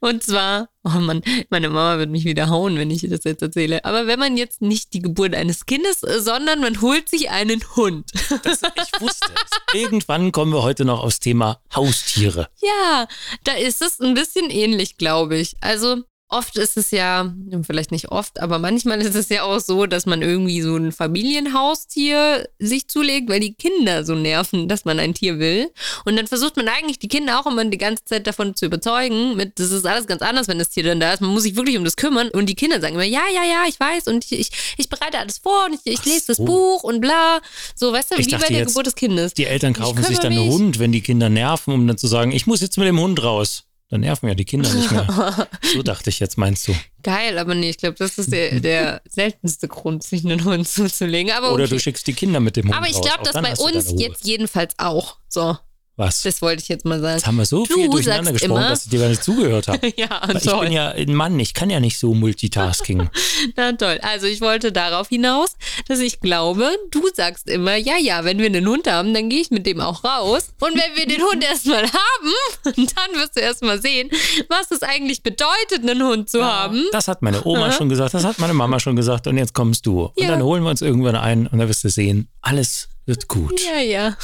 Und 0.00 0.22
zwar, 0.22 0.68
oh 0.84 0.90
Mann, 1.00 1.22
meine 1.50 1.68
Mama 1.68 1.98
wird 1.98 2.10
mich 2.10 2.24
wieder 2.24 2.48
hauen, 2.48 2.76
wenn 2.78 2.90
ich 2.90 3.02
das 3.02 3.24
jetzt 3.24 3.42
erzähle. 3.42 3.84
Aber 3.84 4.06
wenn 4.06 4.18
man 4.18 4.36
jetzt 4.36 4.62
nicht 4.62 4.94
die 4.94 5.02
Geburt 5.02 5.34
eines 5.34 5.66
Kindes, 5.66 6.02
äh, 6.02 6.20
sondern 6.20 6.60
man 6.60 6.80
holt 6.80 7.08
sich 7.08 7.30
einen 7.30 7.62
Hund. 7.76 8.10
Das, 8.42 8.62
ich 8.76 9.00
wusste 9.00 9.32
es. 9.34 9.74
Irgendwann 9.74 10.32
kommen 10.32 10.52
wir 10.52 10.62
heute 10.62 10.84
noch 10.84 11.02
aufs 11.02 11.20
Thema 11.20 11.60
Haustiere. 11.74 12.48
Ja, 12.60 13.06
da 13.44 13.52
ist 13.52 13.82
es 13.82 14.00
ein 14.00 14.14
bisschen 14.14 14.50
ähnlich, 14.50 14.96
glaube 14.96 15.36
ich. 15.36 15.56
Also 15.60 16.04
oft 16.32 16.56
ist 16.56 16.76
es 16.76 16.90
ja, 16.90 17.32
vielleicht 17.62 17.92
nicht 17.92 18.10
oft, 18.10 18.40
aber 18.40 18.58
manchmal 18.58 19.00
ist 19.00 19.14
es 19.14 19.28
ja 19.28 19.42
auch 19.42 19.60
so, 19.60 19.86
dass 19.86 20.06
man 20.06 20.22
irgendwie 20.22 20.62
so 20.62 20.76
ein 20.76 20.90
Familienhaustier 20.90 22.48
sich 22.58 22.88
zulegt, 22.88 23.28
weil 23.28 23.40
die 23.40 23.54
Kinder 23.54 24.04
so 24.04 24.14
nerven, 24.14 24.68
dass 24.68 24.84
man 24.84 24.98
ein 24.98 25.14
Tier 25.14 25.38
will. 25.38 25.70
Und 26.04 26.16
dann 26.16 26.26
versucht 26.26 26.56
man 26.56 26.68
eigentlich 26.68 26.98
die 26.98 27.08
Kinder 27.08 27.38
auch 27.38 27.46
immer 27.46 27.64
die 27.64 27.78
ganze 27.78 28.04
Zeit 28.04 28.26
davon 28.26 28.56
zu 28.56 28.66
überzeugen, 28.66 29.36
mit, 29.36 29.58
das 29.58 29.70
ist 29.70 29.86
alles 29.86 30.06
ganz 30.06 30.22
anders, 30.22 30.48
wenn 30.48 30.58
das 30.58 30.70
Tier 30.70 30.84
dann 30.84 31.00
da 31.00 31.12
ist. 31.12 31.20
Man 31.20 31.30
muss 31.30 31.42
sich 31.42 31.56
wirklich 31.56 31.76
um 31.76 31.84
das 31.84 31.96
kümmern. 31.96 32.28
Und 32.30 32.46
die 32.46 32.54
Kinder 32.54 32.80
sagen 32.80 32.94
immer, 32.94 33.04
ja, 33.04 33.22
ja, 33.32 33.44
ja, 33.44 33.64
ich 33.68 33.78
weiß 33.78 34.06
und 34.08 34.24
ich, 34.24 34.32
ich, 34.32 34.50
ich 34.78 34.88
bereite 34.88 35.18
alles 35.18 35.38
vor 35.38 35.66
und 35.66 35.74
ich, 35.74 35.80
ich 35.92 36.04
lese 36.04 36.28
das 36.28 36.38
so. 36.38 36.44
Buch 36.44 36.82
und 36.82 37.00
bla. 37.00 37.40
So, 37.74 37.92
weißt 37.92 38.12
du, 38.12 38.14
Ich 38.16 38.26
wie 38.26 38.32
bei 38.32 38.48
der 38.48 38.58
jetzt, 38.58 38.68
Geburt 38.68 38.86
des 38.86 38.94
Kindes. 38.94 39.34
Die 39.34 39.46
Eltern 39.46 39.74
kaufen 39.74 40.02
sich 40.02 40.18
dann 40.18 40.32
einen. 40.32 40.50
Hund, 40.50 40.78
wenn 40.78 40.92
die 40.92 41.02
Kinder 41.02 41.28
nerven, 41.28 41.74
um 41.74 41.86
dann 41.86 41.98
zu 41.98 42.06
sagen, 42.06 42.32
ich 42.32 42.46
muss 42.46 42.60
jetzt 42.60 42.78
mit 42.78 42.88
dem 42.88 42.98
Hund 42.98 43.22
raus. 43.22 43.64
Dann 43.92 44.00
nerven 44.00 44.26
ja 44.26 44.34
die 44.34 44.46
Kinder 44.46 44.72
nicht 44.72 44.90
mehr. 44.90 45.46
So 45.74 45.82
dachte 45.82 46.08
ich 46.08 46.18
jetzt, 46.18 46.38
meinst 46.38 46.66
du. 46.66 46.74
Geil, 47.02 47.36
aber 47.36 47.54
nee, 47.54 47.68
ich 47.68 47.76
glaube, 47.76 47.96
das 47.98 48.16
ist 48.16 48.32
der, 48.32 48.58
der 48.58 49.02
seltenste 49.06 49.68
Grund, 49.68 50.02
sich 50.02 50.24
einen 50.24 50.46
Hund 50.46 50.66
zuzulegen. 50.68 51.30
Aber, 51.30 51.52
Oder 51.52 51.64
okay. 51.64 51.74
du 51.74 51.78
schickst 51.78 52.06
die 52.06 52.14
Kinder 52.14 52.40
mit 52.40 52.56
dem 52.56 52.68
Hund 52.68 52.74
aber 52.74 52.88
ich 52.88 52.98
glaube, 52.98 53.20
das 53.22 53.34
bei 53.34 53.54
uns 53.54 53.92
jetzt 54.00 54.26
jedenfalls 54.26 54.78
auch. 54.78 55.18
So, 55.28 55.58
Was? 55.96 56.22
das 56.22 56.40
wollte 56.40 56.62
ich 56.62 56.68
jetzt 56.68 56.84
mal 56.86 57.00
sagen. 57.00 57.16
Jetzt 57.18 57.26
haben 57.26 57.36
wir 57.36 57.44
so 57.44 57.64
Du 57.66 57.74
viel 57.74 57.88
durcheinander 57.90 58.32
gesprochen, 58.32 58.56
immer- 58.56 58.68
dass 58.70 58.84
ich 58.84 58.90
dir 58.90 59.00
gar 59.00 59.08
nicht 59.08 59.22
zugehört 59.22 59.68
habe. 59.68 59.92
ja, 59.96 60.22
Weil 60.26 60.36
Ich 60.38 60.42
toll. 60.44 60.64
bin 60.64 60.72
ja 60.72 60.88
ein 60.90 61.14
Mann, 61.14 61.38
ich 61.38 61.52
kann 61.52 61.68
ja 61.70 61.80
nicht 61.80 61.98
so 61.98 62.14
Multitasking. 62.14 63.10
Na 63.56 63.72
toll. 63.72 63.98
Also 64.02 64.26
ich 64.26 64.40
wollte 64.40 64.72
darauf 64.72 65.08
hinaus, 65.08 65.56
dass 65.88 65.98
ich 66.00 66.20
glaube, 66.20 66.70
du 66.90 67.02
sagst 67.14 67.48
immer, 67.48 67.76
ja, 67.76 67.96
ja, 67.98 68.24
wenn 68.24 68.38
wir 68.38 68.46
einen 68.46 68.66
Hund 68.66 68.90
haben, 68.90 69.12
dann 69.12 69.28
gehe 69.28 69.40
ich 69.42 69.50
mit 69.50 69.66
dem 69.66 69.80
auch 69.80 70.02
raus. 70.02 70.48
Und 70.60 70.72
wenn 70.74 70.96
wir 70.96 71.06
den 71.06 71.22
Hund 71.22 71.44
erstmal 71.44 71.82
haben, 71.84 72.32
dann 72.64 73.20
wirst 73.20 73.36
du 73.36 73.40
erstmal 73.40 73.80
sehen, 73.80 74.10
was 74.48 74.70
es 74.70 74.82
eigentlich 74.82 75.22
bedeutet, 75.22 75.80
einen 75.82 76.02
Hund 76.02 76.30
zu 76.30 76.42
haben. 76.44 76.84
Das 76.92 77.06
hat 77.08 77.20
meine 77.22 77.44
Oma 77.44 77.70
schon 77.70 77.88
gesagt, 77.90 78.14
das 78.14 78.24
hat 78.24 78.38
meine 78.38 78.54
Mama 78.54 78.80
schon 78.80 78.96
gesagt 78.96 79.26
und 79.26 79.36
jetzt 79.36 79.52
kommst 79.54 79.84
du. 79.86 80.04
Und 80.06 80.12
Ja. 80.16 80.28
dann 80.28 80.42
holen 80.42 80.62
wir 80.62 80.70
uns 80.70 80.80
irgendwann 80.82 81.16
ein 81.16 81.46
und 81.46 81.58
dann 81.58 81.68
wirst 81.68 81.84
du 81.84 81.90
sehen, 81.90 82.28
alles 82.40 82.88
wird 83.04 83.26
gut. 83.28 83.60
Ja, 83.60 83.80
ja. 83.80 84.16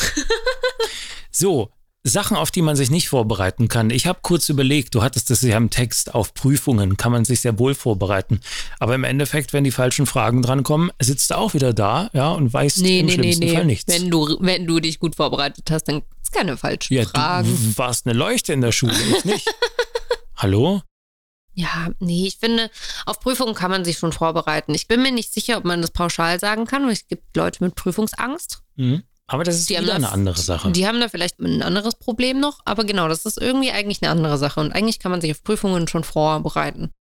So, 1.30 1.70
Sachen, 2.04 2.36
auf 2.36 2.50
die 2.50 2.62
man 2.62 2.76
sich 2.76 2.90
nicht 2.90 3.08
vorbereiten 3.08 3.68
kann. 3.68 3.90
Ich 3.90 4.06
habe 4.06 4.20
kurz 4.22 4.48
überlegt, 4.48 4.94
du 4.94 5.02
hattest 5.02 5.30
das 5.30 5.42
ja 5.42 5.56
im 5.56 5.70
Text, 5.70 6.14
auf 6.14 6.32
Prüfungen 6.32 6.96
kann 6.96 7.12
man 7.12 7.24
sich 7.24 7.40
sehr 7.40 7.58
wohl 7.58 7.74
vorbereiten. 7.74 8.40
Aber 8.78 8.94
im 8.94 9.04
Endeffekt, 9.04 9.52
wenn 9.52 9.64
die 9.64 9.70
falschen 9.70 10.06
Fragen 10.06 10.42
drankommen, 10.42 10.90
sitzt 11.00 11.30
du 11.30 11.36
auch 11.36 11.54
wieder 11.54 11.74
da, 11.74 12.08
ja, 12.12 12.30
und 12.32 12.52
weißt 12.52 12.78
Nee, 12.78 13.00
im 13.00 13.06
nee, 13.06 13.16
nee, 13.16 13.22
schlimmsten 13.32 13.48
Fall 13.48 13.64
nee. 13.64 13.72
nichts. 13.72 13.92
Wenn 13.92 14.10
du, 14.10 14.36
wenn 14.40 14.66
du 14.66 14.80
dich 14.80 14.98
gut 14.98 15.16
vorbereitet 15.16 15.70
hast, 15.70 15.84
dann 15.84 16.02
ist 16.22 16.32
keine 16.32 16.56
falschen 16.56 16.94
ja, 16.94 17.04
Fragen. 17.04 17.48
du 17.48 17.78
warst 17.78 18.06
eine 18.06 18.16
Leuchte 18.16 18.52
in 18.52 18.60
der 18.60 18.72
Schule, 18.72 18.94
ich 18.94 19.24
nicht. 19.24 19.46
Hallo? 20.36 20.82
Ja, 21.54 21.90
nee, 21.98 22.28
ich 22.28 22.36
finde, 22.36 22.70
auf 23.04 23.18
Prüfungen 23.18 23.54
kann 23.54 23.72
man 23.72 23.84
sich 23.84 23.98
schon 23.98 24.12
vorbereiten. 24.12 24.74
Ich 24.74 24.86
bin 24.86 25.02
mir 25.02 25.10
nicht 25.10 25.32
sicher, 25.34 25.58
ob 25.58 25.64
man 25.64 25.82
das 25.82 25.90
pauschal 25.90 26.38
sagen 26.38 26.66
kann, 26.66 26.84
weil 26.84 26.92
es 26.92 27.08
gibt 27.08 27.36
Leute 27.36 27.64
mit 27.64 27.74
Prüfungsangst. 27.74 28.62
Mhm. 28.76 29.02
Aber 29.30 29.44
das 29.44 29.56
ist 29.58 29.68
Die 29.70 29.74
wieder 29.74 29.86
das- 29.86 29.94
eine 29.96 30.10
andere 30.10 30.38
Sache. 30.38 30.72
Die 30.72 30.86
haben 30.86 30.98
da 31.00 31.08
vielleicht 31.08 31.38
ein 31.38 31.62
anderes 31.62 31.94
Problem 31.96 32.40
noch, 32.40 32.60
aber 32.64 32.84
genau, 32.84 33.08
das 33.08 33.26
ist 33.26 33.38
irgendwie 33.40 33.70
eigentlich 33.70 34.02
eine 34.02 34.10
andere 34.10 34.38
Sache. 34.38 34.58
Und 34.60 34.72
eigentlich 34.72 34.98
kann 34.98 35.10
man 35.12 35.20
sich 35.20 35.30
auf 35.30 35.42
Prüfungen 35.44 35.86
schon 35.86 36.02
vorbereiten. 36.02 36.92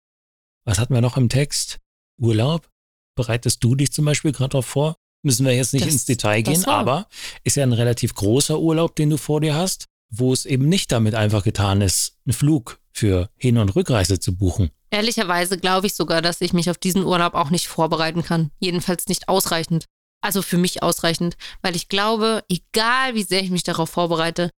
Was 0.66 0.78
hatten 0.78 0.94
wir 0.94 1.02
noch 1.02 1.18
im 1.18 1.30
Text? 1.30 1.80
Urlaub? 2.20 2.70
Bereitest 3.16 3.64
du 3.64 3.76
dich 3.76 3.92
zum 3.94 4.06
Beispiel 4.06 4.32
gerade 4.34 4.50
darauf 4.50 4.66
vor? 4.66 4.96
Müssen 5.24 5.46
wir 5.46 5.56
jetzt 5.56 5.74
nicht 5.74 5.86
Das- 5.86 5.94
ins 5.94 6.06
Detail 6.06 6.42
gehen, 6.42 6.64
aber 6.66 7.08
ist 7.44 7.56
ja 7.58 7.64
ein 7.64 7.74
relativ 7.74 8.14
großer 8.14 8.60
Urlaub, 8.60 8.96
den 8.96 9.10
du 9.10 9.18
vor 9.18 9.42
dir 9.42 9.56
hast, 9.56 9.86
wo 10.10 10.32
es 10.34 10.46
eben 10.46 10.68
nicht 10.70 10.92
damit 10.92 11.16
einfach 11.16 11.44
getan 11.44 11.82
ist, 11.82 12.18
einen 12.26 12.34
Flug 12.34 12.80
für 12.92 13.30
Hin- 13.38 13.58
und 13.58 13.76
Rückreise 13.76 14.20
zu 14.20 14.36
buchen. 14.36 14.70
Ehrlicherweise 14.90 15.58
glaube 15.58 15.88
ich 15.88 15.96
sogar, 15.96 16.22
dass 16.22 16.42
ich 16.42 16.54
mich 16.54 16.70
auf 16.70 16.78
diesen 16.78 17.04
Urlaub 17.04 17.34
auch 17.34 17.50
nicht 17.50 17.68
vorbereiten 17.68 18.24
kann. 18.24 18.52
Jedenfalls 18.60 19.08
nicht 19.08 19.28
ausreichend. 19.30 19.86
Also 20.22 20.42
für 20.42 20.58
mich 20.58 20.84
ausreichend, 20.84 21.38
weil 21.62 21.76
ich 21.76 21.90
glaube, 21.90 22.44
egal 22.50 23.16
wie 23.16 23.24
sehr 23.24 23.42
ich 23.42 23.50
mich 23.52 23.64
darauf 23.64 23.90
vorbereite, 23.90 24.50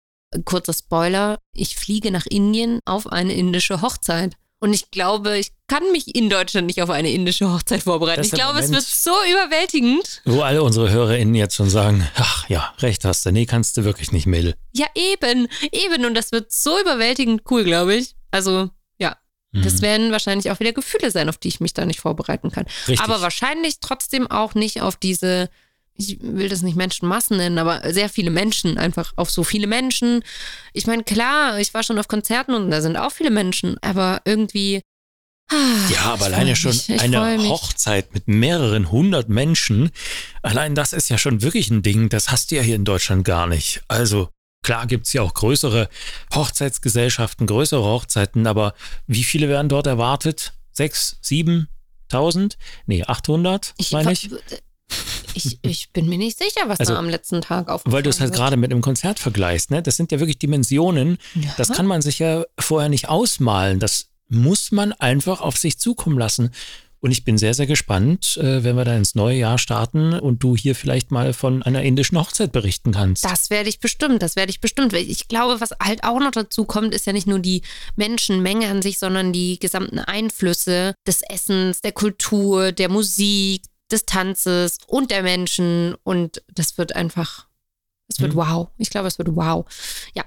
kurzer 0.45 0.73
Spoiler, 0.73 1.39
ich 1.55 1.77
fliege 1.77 2.11
nach 2.11 2.27
Indien 2.27 2.81
auf 2.85 3.07
eine 3.11 3.33
indische 3.35 3.83
Hochzeit. 3.83 4.35
Und 4.61 4.73
ich 4.73 4.91
glaube, 4.91 5.39
ich 5.39 5.53
kann 5.69 5.93
mich 5.93 6.17
in 6.17 6.29
Deutschland 6.29 6.67
nicht 6.67 6.83
auf 6.83 6.91
eine 6.91 7.11
indische 7.13 7.53
Hochzeit 7.53 7.85
vorbereiten. 7.85 8.23
Ich 8.25 8.33
glaube, 8.33 8.59
es 8.59 8.67
Moment- 8.67 8.75
wird 8.75 8.85
so 8.87 9.13
überwältigend. 9.31 10.21
Wo 10.25 10.41
alle 10.43 10.63
unsere 10.65 10.91
HörerInnen 10.91 11.35
jetzt 11.37 11.55
schon 11.55 11.71
sagen, 11.71 12.09
ach 12.17 12.49
ja, 12.49 12.75
recht 12.81 13.05
hast 13.05 13.25
du, 13.25 13.31
nee, 13.31 13.47
kannst 13.47 13.77
du 13.77 13.85
wirklich 13.85 14.11
nicht, 14.11 14.27
Mädel. 14.27 14.55
Ja, 14.73 14.87
eben, 14.97 15.47
eben. 15.71 16.05
Und 16.05 16.15
das 16.15 16.33
wird 16.33 16.51
so 16.53 16.81
überwältigend 16.81 17.43
cool, 17.51 17.63
glaube 17.63 17.95
ich. 17.95 18.17
Also, 18.33 18.71
das 19.63 19.75
Mhm. 19.75 19.83
werden 19.83 20.13
wahrscheinlich 20.13 20.51
auch 20.51 20.61
wieder 20.61 20.73
Gefühle 20.73 21.11
sein, 21.11 21.29
auf 21.29 21.37
die 21.39 21.49
ich 21.49 21.61
mich 21.61 21.75
da 21.75 21.85
nicht 21.87 22.01
vorbereiten 22.01 22.51
kann. 22.51 22.67
Richtig. 22.87 23.01
Aber 23.01 23.21
wahrscheinlich 23.21 23.81
trotzdem 23.81 24.31
auch 24.31 24.55
nicht 24.55 24.81
auf 24.83 24.97
diese, 24.97 25.51
ich 25.95 26.19
will 26.21 26.49
das 26.49 26.63
nicht 26.63 26.77
Menschenmassen 26.77 27.37
nennen, 27.39 27.59
aber 27.59 27.93
sehr 27.93 28.09
viele 28.09 28.31
Menschen, 28.31 28.79
einfach 28.79 29.13
auf 29.17 29.31
so 29.31 29.43
viele 29.45 29.67
Menschen. 29.67 30.23
Ich 30.73 30.87
meine, 30.87 31.03
klar, 31.05 31.59
ich 31.59 31.75
war 31.75 31.83
schon 31.83 31.99
auf 31.99 32.09
Konzerten 32.09 32.55
und 32.55 32.71
da 32.71 32.81
sind 32.81 32.97
auch 32.97 33.13
viele 33.13 33.31
Menschen, 33.31 33.77
aber 33.83 34.21
irgendwie. 34.25 34.81
ah, 35.51 35.55
Ja, 35.93 36.01
aber 36.13 36.29
ich 36.29 36.35
alleine 36.35 36.57
schon 36.57 36.71
mich, 36.71 37.01
eine. 37.01 37.49
Hochzeit 37.49 38.13
mit 38.15 38.29
mehreren 38.29 38.91
hundert 38.93 39.29
Menschen, 39.29 39.91
allein 40.43 40.75
das 40.75 40.93
ist 40.93 41.09
ja 41.09 41.19
schon 41.19 41.43
wirklich 41.43 41.71
ein 41.71 41.83
Ding, 41.83 42.09
das 42.11 42.31
hast 42.31 42.51
du 42.51 42.57
ja 42.57 42.63
hier 42.63 42.77
in 42.77 42.85
Deutschland 42.85 43.25
gar 43.25 43.47
nicht. 43.47 43.83
Also 43.89 44.29
klar 44.63 44.87
gibt's 44.87 45.13
ja 45.13 45.23
auch 45.23 45.35
größere 45.35 45.89
Hochzeitsgesellschaften, 46.35 47.47
größere 47.47 47.83
Hochzeiten, 47.85 48.47
aber 48.47 48.75
wie 49.07 49.25
viele 49.25 49.49
werden 49.49 49.69
dort 49.69 49.87
erwartet? 49.87 50.53
Sechs, 50.73 51.19
sieben, 51.21 51.69
tausend? 52.09 52.59
Nee, 52.87 53.05
800, 53.05 53.75
Ich, 53.79 53.93
meine 53.93 54.13
ich. 54.13 54.31
ich, 55.35 55.59
ich 55.63 55.93
bin 55.93 56.09
mir 56.09 56.19
nicht 56.19 56.39
sicher, 56.39 56.63
was 56.69 56.81
Also, 56.81 56.93
da 56.95 56.99
am 56.99 57.09
letzten 57.09 57.41
Tag 57.41 57.69
auf. 57.69 57.83
Weil 57.85 58.03
du 58.03 58.11
es 58.11 58.21
halt 58.21 58.33
gerade 58.35 58.57
mit 58.57 58.71
einem 58.71 58.81
Konzert 58.81 59.19
vergleichst, 59.19 59.71
ne? 59.71 59.83
Das 59.83 59.97
sind 59.97 60.13
ja 60.13 60.19
wirklich 60.21 60.39
Dimensionen, 60.39 61.19
Ja. 61.35 61.51
das 61.57 61.71
kann 61.73 61.87
man 61.87 62.03
sich 62.03 62.19
ja 62.19 62.45
vorher 62.59 62.89
nicht 62.89 63.09
ausmalen. 63.09 63.81
Das 63.81 64.07
muss 64.29 64.73
man 64.73 64.93
einfach 64.93 65.41
auf 65.41 65.57
sich 65.57 65.79
zukommen 65.79 66.19
lassen. 66.19 66.51
Und 67.01 67.13
ich 67.13 67.25
bin 67.25 67.39
sehr, 67.39 67.55
sehr 67.55 67.67
gespannt, 67.67 68.37
äh, 68.39 68.65
wenn 68.65 68.77
wir 68.77 68.85
da 68.85 68.97
ins 68.97 69.15
neue 69.15 69.39
Jahr 69.39 69.59
starten 69.59 70.15
und 70.15 70.43
du 70.43 70.57
hier 70.57 70.75
vielleicht 70.75 71.11
mal 71.11 71.33
von 71.33 71.63
einer 71.63 71.83
indischen 71.83 72.19
Hochzeit 72.19 72.51
berichten 72.51 72.93
kannst. 72.93 73.25
Das 73.25 73.51
werde 73.51 73.69
ich 73.69 73.79
bestimmt, 73.79 74.23
das 74.23 74.35
werde 74.35 74.51
ich 74.51 74.61
bestimmt. 74.61 74.93
Ich 74.93 75.29
glaube, 75.29 75.61
was 75.61 75.71
halt 75.83 76.03
auch 76.03 76.19
noch 76.19 76.33
dazu 76.33 76.65
kommt, 76.65 76.95
ist 76.95 77.07
ja 77.07 77.13
nicht 77.13 77.27
nur 77.27 77.39
die 77.39 77.63
Menschenmenge 77.97 78.69
an 78.69 78.83
sich, 78.83 78.99
sondern 78.99 79.33
die 79.33 79.59
gesamten 79.59 80.01
Einflüsse 80.01 80.95
des 81.07 81.23
Essens, 81.23 81.81
der 81.81 81.93
Kultur, 81.93 82.73
der 82.73 82.89
Musik, 82.89 83.63
des 83.91 84.05
Tanzes 84.05 84.79
und 84.87 85.11
der 85.11 85.23
Menschen. 85.23 85.95
Und 86.03 86.43
das 86.53 86.79
wird 86.79 86.95
einfach, 86.95 87.47
es 88.09 88.21
wird 88.21 88.33
hm. 88.33 88.39
wow. 88.39 88.69
Ich 88.77 88.91
glaube, 88.91 89.09
es 89.09 89.19
wird 89.19 89.35
wow. 89.35 89.65
Ja, 90.15 90.25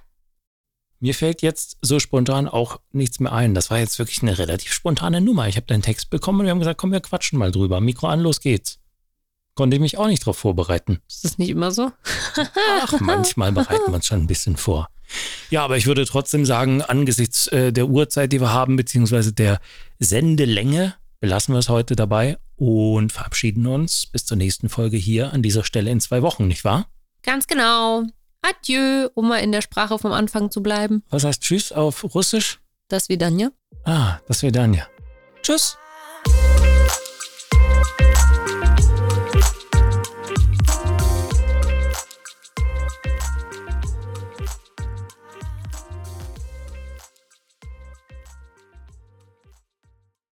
mir 1.01 1.15
fällt 1.15 1.41
jetzt 1.41 1.77
so 1.81 1.99
spontan 1.99 2.47
auch 2.47 2.79
nichts 2.91 3.19
mehr 3.19 3.33
ein. 3.33 3.55
Das 3.55 3.71
war 3.71 3.79
jetzt 3.79 3.97
wirklich 3.99 4.21
eine 4.21 4.37
relativ 4.37 4.71
spontane 4.71 5.19
Nummer. 5.19 5.47
Ich 5.47 5.55
habe 5.55 5.65
deinen 5.65 5.81
Text 5.81 6.11
bekommen 6.11 6.39
und 6.39 6.45
wir 6.45 6.51
haben 6.51 6.59
gesagt, 6.59 6.79
komm, 6.79 6.91
wir 6.91 7.01
quatschen 7.01 7.39
mal 7.39 7.51
drüber. 7.51 7.81
Mikro 7.81 8.07
an, 8.07 8.21
los 8.21 8.39
geht's. 8.39 8.79
Konnte 9.55 9.75
ich 9.75 9.81
mich 9.81 9.97
auch 9.97 10.07
nicht 10.07 10.21
darauf 10.21 10.37
vorbereiten. 10.37 10.99
Ist 11.09 11.25
das 11.25 11.37
nicht 11.39 11.49
immer 11.49 11.71
so? 11.71 11.91
Ach, 12.81 12.99
manchmal 12.99 13.51
bereiten 13.51 13.87
wir 13.87 13.95
uns 13.95 14.05
schon 14.05 14.21
ein 14.21 14.27
bisschen 14.27 14.57
vor. 14.57 14.89
Ja, 15.49 15.63
aber 15.63 15.75
ich 15.75 15.87
würde 15.87 16.05
trotzdem 16.05 16.45
sagen, 16.45 16.81
angesichts 16.81 17.47
äh, 17.47 17.73
der 17.73 17.87
Uhrzeit, 17.87 18.31
die 18.31 18.39
wir 18.39 18.53
haben, 18.53 18.75
beziehungsweise 18.75 19.33
der 19.33 19.59
Sendelänge, 19.99 20.93
belassen 21.19 21.53
wir 21.53 21.59
es 21.59 21.67
heute 21.67 21.95
dabei 21.95 22.37
und 22.55 23.11
verabschieden 23.11 23.65
uns 23.65 24.05
bis 24.05 24.25
zur 24.25 24.37
nächsten 24.37 24.69
Folge 24.69 24.97
hier 24.97 25.33
an 25.33 25.41
dieser 25.41 25.63
Stelle 25.63 25.89
in 25.89 25.99
zwei 25.99 26.21
Wochen, 26.21 26.47
nicht 26.47 26.63
wahr? 26.63 26.87
Ganz 27.23 27.47
genau. 27.47 28.03
Adieu, 28.41 29.09
um 29.13 29.27
mal 29.27 29.37
in 29.37 29.51
der 29.51 29.61
Sprache 29.61 29.99
vom 29.99 30.11
Anfang 30.11 30.51
zu 30.51 30.63
bleiben. 30.63 31.03
Was 31.09 31.23
heißt 31.23 31.41
Tschüss 31.41 31.71
auf 31.71 32.03
Russisch? 32.15 32.59
Das 32.87 33.07
Vidanja. 33.09 33.49
Ah, 33.85 34.19
das 34.27 34.43
Vidanja. 34.43 34.87
Tschüss. 35.41 35.77